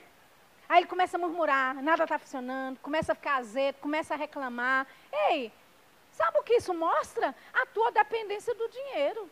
[0.71, 4.87] Aí ele começa a murmurar, nada está funcionando, começa a ficar azedo, começa a reclamar.
[5.29, 5.51] Ei,
[6.11, 7.33] Sabe o que isso mostra?
[7.53, 9.29] A tua dependência do dinheiro.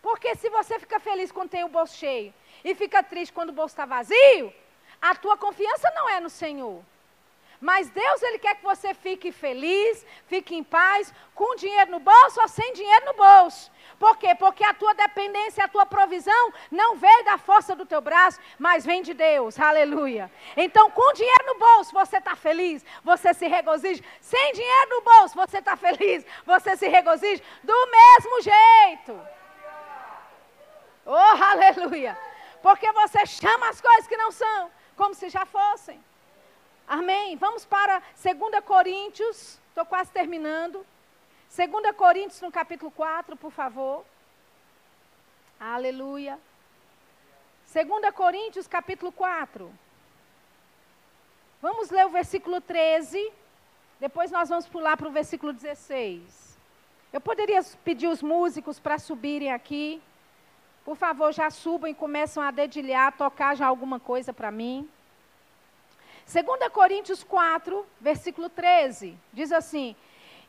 [0.00, 2.32] Porque se você fica feliz quando tem o bolso cheio
[2.64, 4.52] e fica triste quando o bolso está vazio,
[5.00, 6.82] a tua confiança não é no Senhor.
[7.62, 12.40] Mas Deus, Ele quer que você fique feliz, fique em paz, com dinheiro no bolso
[12.40, 13.70] ou sem dinheiro no bolso.
[14.00, 14.34] Por quê?
[14.34, 18.84] Porque a tua dependência, a tua provisão não vem da força do teu braço, mas
[18.84, 19.60] vem de Deus.
[19.60, 20.28] Aleluia.
[20.56, 24.02] Então, com dinheiro no bolso, você está feliz, você se regozija.
[24.20, 29.20] Sem dinheiro no bolso, você está feliz, você se regozija do mesmo jeito.
[31.06, 32.18] Oh, aleluia.
[32.60, 36.02] Porque você chama as coisas que não são, como se já fossem.
[36.86, 37.36] Amém?
[37.36, 40.84] Vamos para 2 Coríntios, estou quase terminando.
[41.54, 44.04] 2 Coríntios, no capítulo 4, por favor.
[45.58, 46.38] Aleluia.
[47.72, 49.72] 2 Coríntios, capítulo 4.
[51.60, 53.32] Vamos ler o versículo 13.
[54.00, 56.58] Depois nós vamos pular para o versículo 16.
[57.12, 60.02] Eu poderia pedir os músicos para subirem aqui.
[60.84, 64.88] Por favor, já subam e começam a dedilhar, tocar já alguma coisa para mim.
[66.26, 69.96] 2 Coríntios 4, versículo 13, diz assim: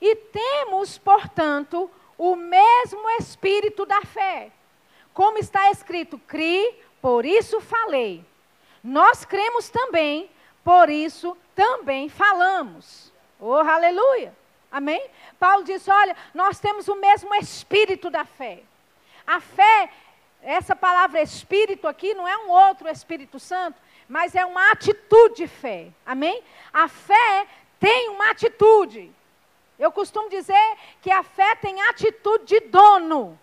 [0.05, 4.51] e temos, portanto, o mesmo espírito da fé.
[5.13, 8.25] Como está escrito, cri, por isso falei.
[8.83, 10.29] Nós cremos também,
[10.61, 13.13] por isso também falamos.
[13.39, 14.35] Oh, aleluia.
[14.69, 15.09] Amém?
[15.39, 18.61] Paulo diz: olha, nós temos o mesmo espírito da fé.
[19.25, 19.89] A fé,
[20.43, 25.47] essa palavra espírito aqui, não é um outro Espírito Santo, mas é uma atitude de
[25.47, 25.87] fé.
[26.05, 26.43] Amém?
[26.73, 27.47] A fé
[27.79, 29.11] tem uma atitude.
[29.79, 33.39] Eu costumo dizer que a fé tem atitude de dono.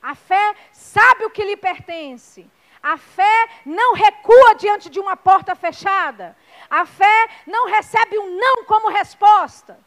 [0.00, 2.48] A fé sabe o que lhe pertence.
[2.82, 6.36] A fé não recua diante de uma porta fechada.
[6.68, 9.78] A fé não recebe um não como resposta.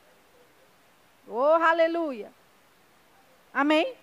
[1.27, 2.31] Oh, aleluia.
[3.53, 3.95] Amém?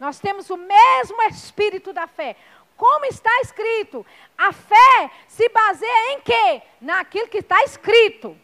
[0.00, 2.34] Nós temos o mesmo espírito da fé.
[2.74, 4.06] Como está escrito,
[4.38, 6.62] a fé se baseia em quê?
[6.80, 8.34] Naquilo que está escrito.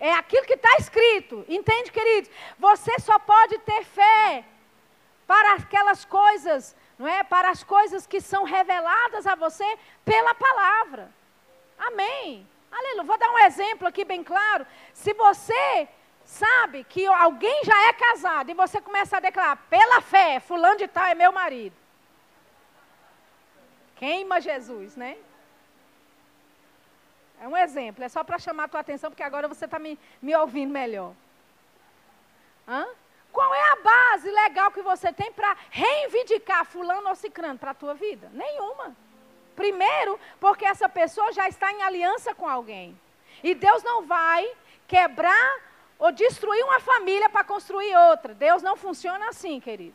[0.00, 1.44] É aquilo que está escrito.
[1.46, 2.30] Entende, queridos?
[2.58, 4.42] Você só pode ter fé
[5.26, 7.22] para aquelas coisas, não é?
[7.22, 11.12] Para as coisas que são reveladas a você pela palavra.
[11.78, 12.48] Amém.
[12.72, 13.02] Aleluia.
[13.02, 14.66] Vou dar um exemplo aqui bem claro.
[14.94, 15.86] Se você
[16.30, 20.86] sabe que alguém já é casado e você começa a declarar pela fé, fulano de
[20.86, 21.74] tal é meu marido.
[23.96, 25.18] Queima Jesus, né?
[27.40, 29.98] É um exemplo, é só para chamar a tua atenção, porque agora você está me,
[30.22, 31.12] me ouvindo melhor.
[32.68, 32.86] Hã?
[33.32, 37.74] Qual é a base legal que você tem para reivindicar fulano ou cicrano para a
[37.74, 38.30] tua vida?
[38.32, 38.94] Nenhuma.
[39.56, 42.98] Primeiro, porque essa pessoa já está em aliança com alguém.
[43.42, 44.48] E Deus não vai
[44.86, 45.69] quebrar
[46.00, 48.34] ou destruir uma família para construir outra.
[48.34, 49.94] Deus não funciona assim, querido.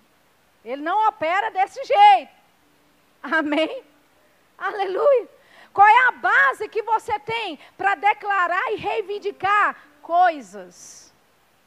[0.64, 2.32] Ele não opera desse jeito.
[3.24, 3.84] Amém?
[4.58, 5.28] Aleluia.
[5.74, 11.12] Qual é a base que você tem para declarar e reivindicar coisas?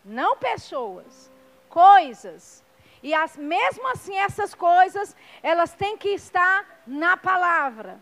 [0.05, 1.31] Não pessoas,
[1.69, 2.65] coisas.
[3.03, 8.01] E as, mesmo assim, essas coisas, elas têm que estar na palavra.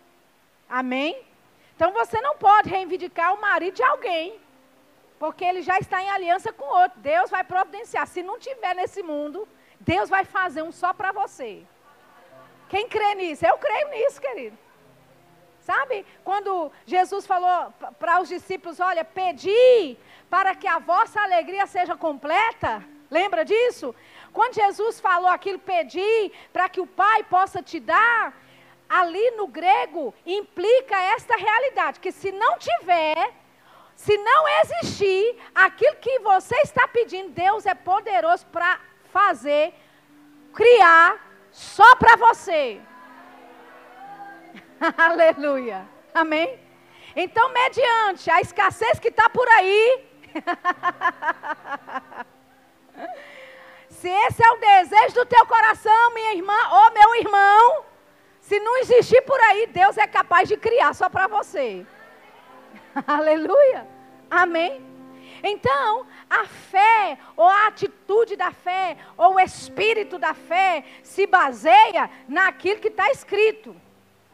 [0.68, 1.20] Amém?
[1.74, 4.40] Então você não pode reivindicar o marido de alguém,
[5.18, 7.00] porque ele já está em aliança com outro.
[7.00, 8.06] Deus vai providenciar.
[8.06, 9.48] Se não tiver nesse mundo,
[9.80, 11.62] Deus vai fazer um só para você.
[12.68, 13.46] Quem crê nisso?
[13.46, 14.58] Eu creio nisso, querido.
[15.60, 16.06] Sabe?
[16.22, 19.96] Quando Jesus falou para os discípulos: Olha, pedi
[20.30, 22.84] para que a vossa alegria seja completa.
[23.10, 23.94] Lembra disso?
[24.32, 28.34] Quando Jesus falou aquilo, pedi para que o Pai possa te dar,
[28.88, 33.32] ali no grego implica esta realidade: que se não tiver,
[33.96, 38.78] se não existir aquilo que você está pedindo, Deus é poderoso para
[39.10, 39.72] fazer,
[40.54, 41.16] criar
[41.50, 42.78] só para você.
[44.98, 45.88] Aleluia.
[46.14, 46.60] Amém?
[47.16, 50.04] Então, mediante a escassez que está por aí,
[53.88, 57.86] se esse é o desejo do teu coração, minha irmã ou meu irmão,
[58.40, 61.86] se não existir por aí, Deus é capaz de criar só para você.
[63.06, 63.86] Aleluia.
[64.30, 64.84] Amém.
[65.42, 72.10] Então, a fé, ou a atitude da fé, ou o espírito da fé, se baseia
[72.26, 73.76] naquilo que está escrito.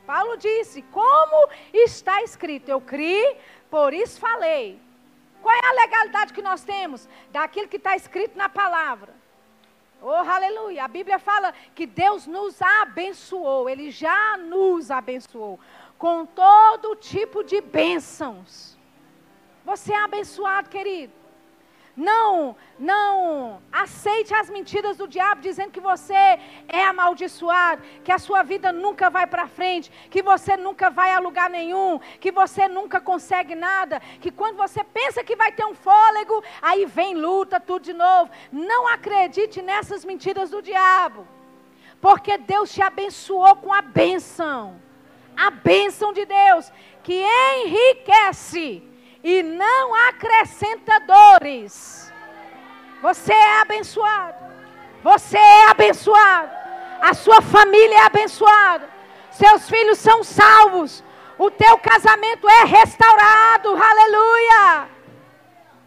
[0.07, 2.69] Paulo disse: Como está escrito?
[2.69, 3.37] Eu criei,
[3.71, 4.79] por isso falei.
[5.43, 7.09] Qual é a legalidade que nós temos?
[7.33, 9.13] Daquilo que está escrito na palavra.
[10.01, 10.85] Oh, aleluia.
[10.85, 15.59] A Bíblia fala que Deus nos abençoou, Ele já nos abençoou
[16.03, 18.77] com todo tipo de bênçãos.
[19.65, 21.13] Você é abençoado, querido.
[21.97, 28.43] Não, não aceite as mentiras do diabo dizendo que você é amaldiçoado, que a sua
[28.43, 33.01] vida nunca vai para frente, que você nunca vai a lugar nenhum, que você nunca
[33.01, 37.85] consegue nada, que quando você pensa que vai ter um fôlego, aí vem luta tudo
[37.85, 38.29] de novo.
[38.51, 41.29] Não acredite nessas mentiras do diabo.
[42.01, 44.83] Porque Deus te abençoou com a bênção.
[45.37, 46.73] A bênção de Deus
[47.03, 47.25] que
[47.65, 48.83] enriquece
[49.23, 52.13] e não acrescenta dores.
[53.01, 54.53] Você é abençoado.
[55.03, 56.51] Você é abençoado.
[57.01, 58.89] A sua família é abençoada.
[59.31, 61.03] Seus filhos são salvos.
[61.39, 63.71] O teu casamento é restaurado.
[63.71, 64.89] Aleluia.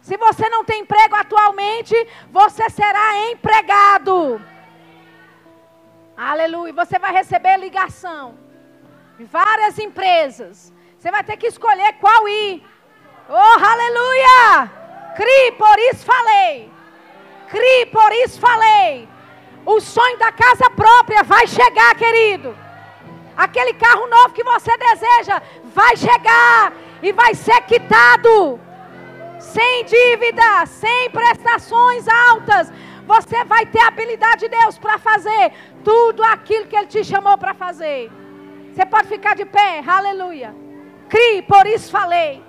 [0.02, 1.94] Se você não tem emprego atualmente,
[2.30, 4.40] você será empregado.
[6.16, 6.72] Aleluia.
[6.72, 8.45] Você vai receber ligação
[9.24, 10.72] várias empresas.
[10.98, 12.62] Você vai ter que escolher qual ir.
[13.28, 14.70] Oh, aleluia!
[15.16, 16.70] Cri, por isso falei.
[17.48, 19.08] Cri, por isso falei.
[19.64, 22.56] O sonho da casa própria vai chegar, querido.
[23.36, 28.60] Aquele carro novo que você deseja vai chegar e vai ser quitado.
[29.38, 32.72] Sem dívida, sem prestações altas.
[33.06, 35.52] Você vai ter a habilidade de Deus para fazer
[35.84, 38.10] tudo aquilo que Ele te chamou para fazer.
[38.76, 40.54] Você pode ficar de pé, aleluia.
[41.08, 42.44] Cri, por isso falei.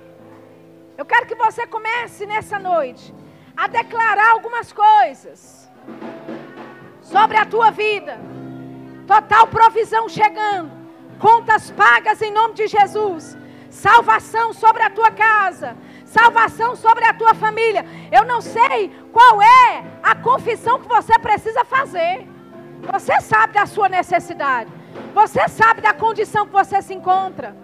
[0.98, 3.16] Eu quero que você comece nessa noite
[3.56, 5.72] a declarar algumas coisas
[7.02, 8.20] sobre a tua vida.
[9.08, 10.70] Total provisão chegando,
[11.18, 13.38] contas pagas em nome de Jesus,
[13.70, 17.86] salvação sobre a tua casa, salvação sobre a tua família.
[18.12, 22.28] Eu não sei qual é a confissão que você precisa fazer.
[22.92, 24.77] Você sabe da sua necessidade.
[25.14, 27.56] Você sabe da condição que você se encontra.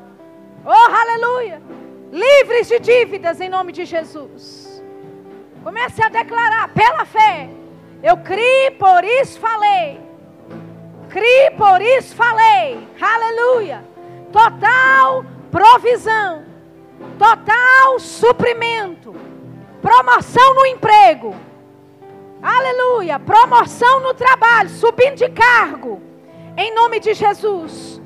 [0.65, 1.61] Oh, aleluia!
[2.13, 4.83] livres de dívidas em nome de Jesus.
[5.63, 7.49] Comece a declarar pela fé.
[8.03, 9.99] Eu criei, por isso falei.
[11.09, 12.87] Criei, por isso falei.
[13.01, 13.83] Aleluia.
[14.31, 16.45] Total provisão.
[17.17, 19.15] Total suprimento.
[19.81, 21.35] Promoção no emprego.
[22.41, 23.19] Aleluia.
[23.19, 24.69] Promoção no trabalho.
[24.69, 25.99] Subindo de cargo.
[26.57, 28.01] Em nome de Jesus.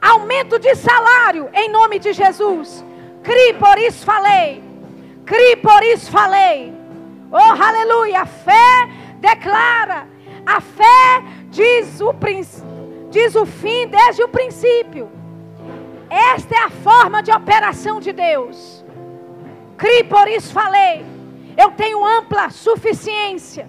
[0.00, 1.48] Aumento de salário.
[1.52, 2.84] Em nome de Jesus
[3.22, 4.62] Cri, por isso falei.
[5.26, 6.72] Cri, por isso falei.
[7.30, 8.22] Oh, aleluia.
[8.22, 10.08] A fé declara.
[10.46, 12.14] A fé diz o,
[13.10, 15.10] diz o fim desde o princípio.
[16.08, 18.82] Esta é a forma de operação de Deus.
[19.76, 21.04] Cri, por isso falei.
[21.56, 23.68] Eu tenho ampla suficiência.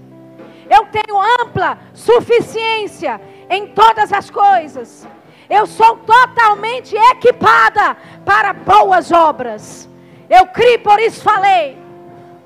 [0.69, 5.07] Eu tenho ampla suficiência em todas as coisas.
[5.49, 9.89] Eu sou totalmente equipada para boas obras.
[10.29, 11.77] Eu criei, por isso falei.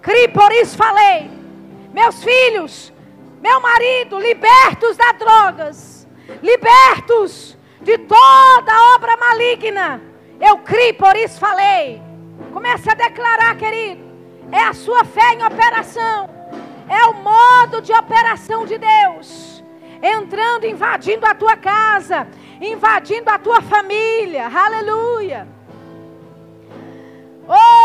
[0.01, 1.29] Criei, por isso falei.
[1.93, 2.93] Meus filhos,
[3.41, 6.07] meu marido, libertos das drogas,
[6.41, 10.01] libertos de toda obra maligna.
[10.39, 12.01] Eu criei, por isso falei.
[12.53, 14.01] Comece a declarar, querido.
[14.51, 16.29] É a sua fé em operação.
[16.87, 19.62] É o modo de operação de Deus.
[20.03, 22.27] Entrando, invadindo a tua casa,
[22.59, 24.47] invadindo a tua família.
[24.53, 25.47] Aleluia.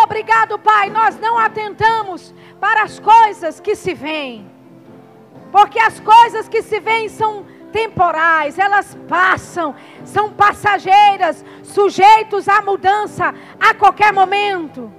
[0.02, 0.90] Obrigado, Pai.
[0.90, 4.50] Nós não atentamos para as coisas que se veem.
[5.52, 13.34] Porque as coisas que se veem são temporais, elas passam, são passageiras, sujeitos à mudança
[13.60, 14.92] a qualquer momento.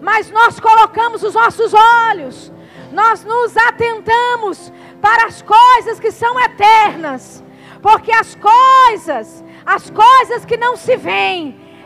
[0.00, 2.52] Mas nós colocamos os nossos olhos,
[2.92, 4.72] nós nos atentamos
[5.06, 7.44] para as coisas que são eternas.
[7.80, 11.42] Porque as coisas, as coisas que não se veem,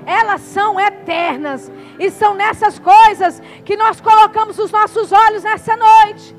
[0.06, 1.70] elas são eternas.
[1.98, 6.34] E são nessas coisas que nós colocamos os nossos olhos nessa noite.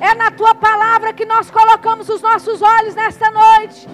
[0.00, 3.86] É na tua palavra que nós colocamos os nossos olhos nesta noite.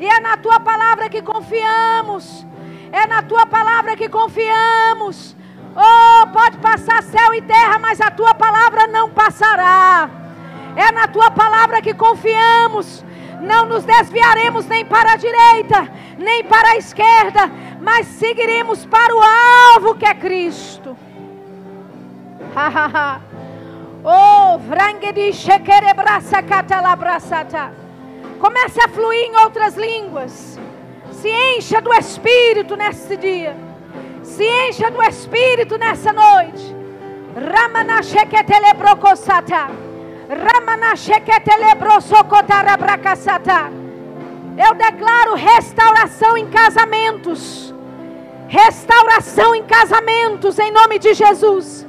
[0.00, 2.44] E é na tua palavra que confiamos.
[2.90, 5.36] É na tua palavra que confiamos.
[5.76, 10.21] Oh, pode passar céu e terra, mas a tua palavra não passará.
[10.76, 13.04] É na tua palavra que confiamos.
[13.40, 17.50] Não nos desviaremos nem para a direita, nem para a esquerda,
[17.80, 20.96] mas seguiremos para o alvo que é Cristo.
[24.04, 24.60] oh.
[28.38, 30.58] Comece a fluir em outras línguas.
[31.12, 33.56] Se encha do Espírito nesse dia.
[34.22, 36.74] Se encha do Espírito nessa noite.
[37.34, 39.91] Ramana sheketelebrokosata.
[44.56, 47.74] Eu declaro restauração em casamentos.
[48.48, 51.86] Restauração em casamentos, em nome de Jesus.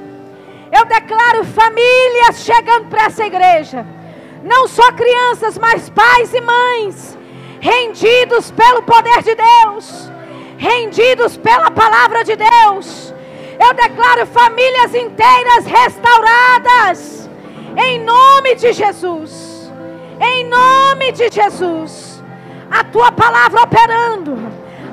[0.72, 3.86] Eu declaro famílias chegando para essa igreja.
[4.44, 7.18] Não só crianças, mas pais e mães.
[7.60, 10.12] Rendidos pelo poder de Deus.
[10.58, 13.14] Rendidos pela palavra de Deus.
[13.60, 17.23] Eu declaro famílias inteiras restauradas
[17.78, 19.72] em nome de Jesus.
[20.20, 22.24] Em nome de Jesus.
[22.70, 24.38] A tua palavra operando.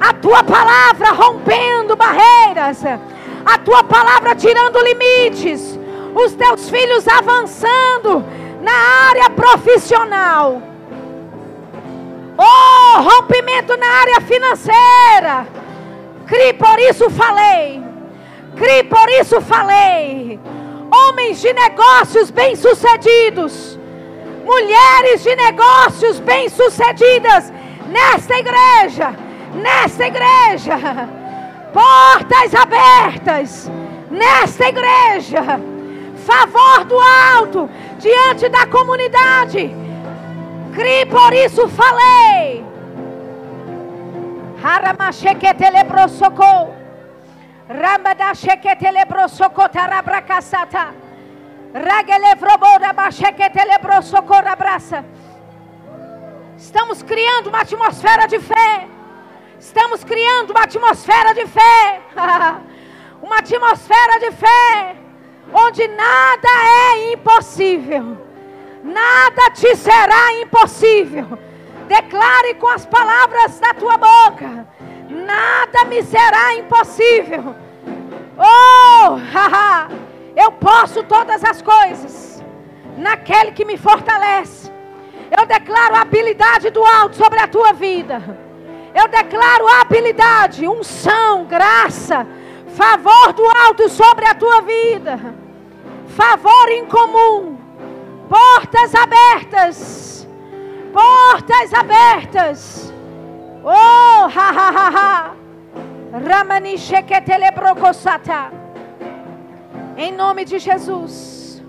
[0.01, 2.83] A tua palavra rompendo barreiras.
[3.45, 5.78] A tua palavra tirando limites.
[6.14, 8.24] Os teus filhos avançando
[8.61, 8.72] na
[9.09, 10.62] área profissional.
[12.37, 15.47] Oh, rompimento na área financeira.
[16.26, 17.83] Cri, por isso falei.
[18.57, 20.41] Cri, por isso falei
[21.09, 23.78] homens de negócios bem-sucedidos,
[24.44, 27.53] mulheres de negócios bem-sucedidas
[27.88, 29.14] nesta igreja,
[29.55, 31.09] nesta igreja,
[31.72, 33.70] portas abertas
[34.11, 35.61] nesta igreja,
[36.26, 39.72] favor do alto diante da comunidade.
[40.74, 42.64] Cri, por isso falei.
[44.62, 46.80] Haramachequetelebrosocou.
[47.71, 50.93] Rambada sheketele sokotara brakasata.
[51.73, 55.05] Ragele vroboda basheketele brosokora braça.
[56.59, 58.89] Estamos criando uma atmosfera de fé.
[59.61, 62.01] Estamos criando uma atmosfera de fé.
[63.23, 64.97] uma atmosfera de fé.
[65.55, 66.49] Onde nada
[66.89, 68.18] é impossível.
[68.83, 71.39] Nada te será impossível.
[71.87, 74.66] Declare com as palavras da tua boca
[75.31, 77.55] nada me será impossível.
[78.37, 79.89] Oh, haha,
[80.37, 82.43] eu posso todas as coisas
[82.97, 84.70] naquele que me fortalece.
[85.31, 88.39] Eu declaro a habilidade do alto sobre a tua vida.
[88.93, 92.26] Eu declaro a habilidade, unção, graça,
[92.74, 95.20] favor do alto sobre a tua vida.
[96.09, 97.57] Favor incomum.
[98.28, 100.28] Portas abertas.
[100.93, 102.93] Portas abertas
[103.62, 105.36] Oh, ha ha ha ha.
[106.12, 108.50] Ramani sheketelebrokosata.
[109.96, 111.62] Em nome de Jesus.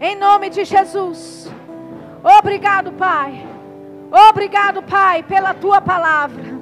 [0.00, 1.50] Em nome de Jesus.
[2.22, 3.46] Obrigado, Pai.
[4.28, 6.52] Obrigado, Pai, pela tua palavra.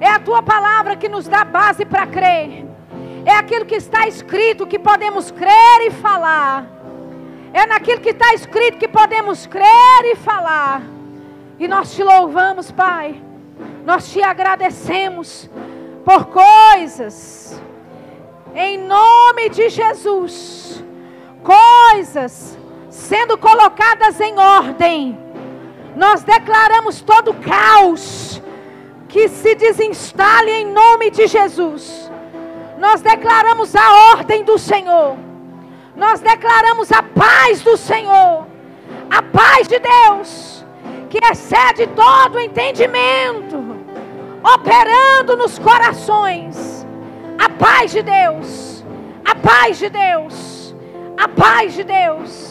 [0.00, 2.66] É a tua palavra que nos dá base para crer.
[3.26, 6.66] É aquilo que está escrito que podemos crer e falar.
[7.52, 10.82] É naquilo que está escrito que podemos crer e falar.
[11.58, 13.29] E nós te louvamos, Pai
[13.84, 15.48] nós te agradecemos
[16.04, 17.60] por coisas,
[18.54, 20.84] em nome de Jesus,
[21.42, 22.58] coisas
[22.88, 25.18] sendo colocadas em ordem.
[25.96, 28.42] Nós declaramos todo caos
[29.08, 32.10] que se desinstale em nome de Jesus.
[32.78, 35.16] Nós declaramos a ordem do Senhor.
[35.96, 38.46] Nós declaramos a paz do Senhor.
[39.10, 40.60] A paz de Deus
[41.10, 43.69] que excede todo entendimento,
[44.42, 46.86] operando nos corações.
[47.38, 48.84] A paz de Deus,
[49.24, 50.74] a paz de Deus,
[51.16, 52.49] a paz de Deus.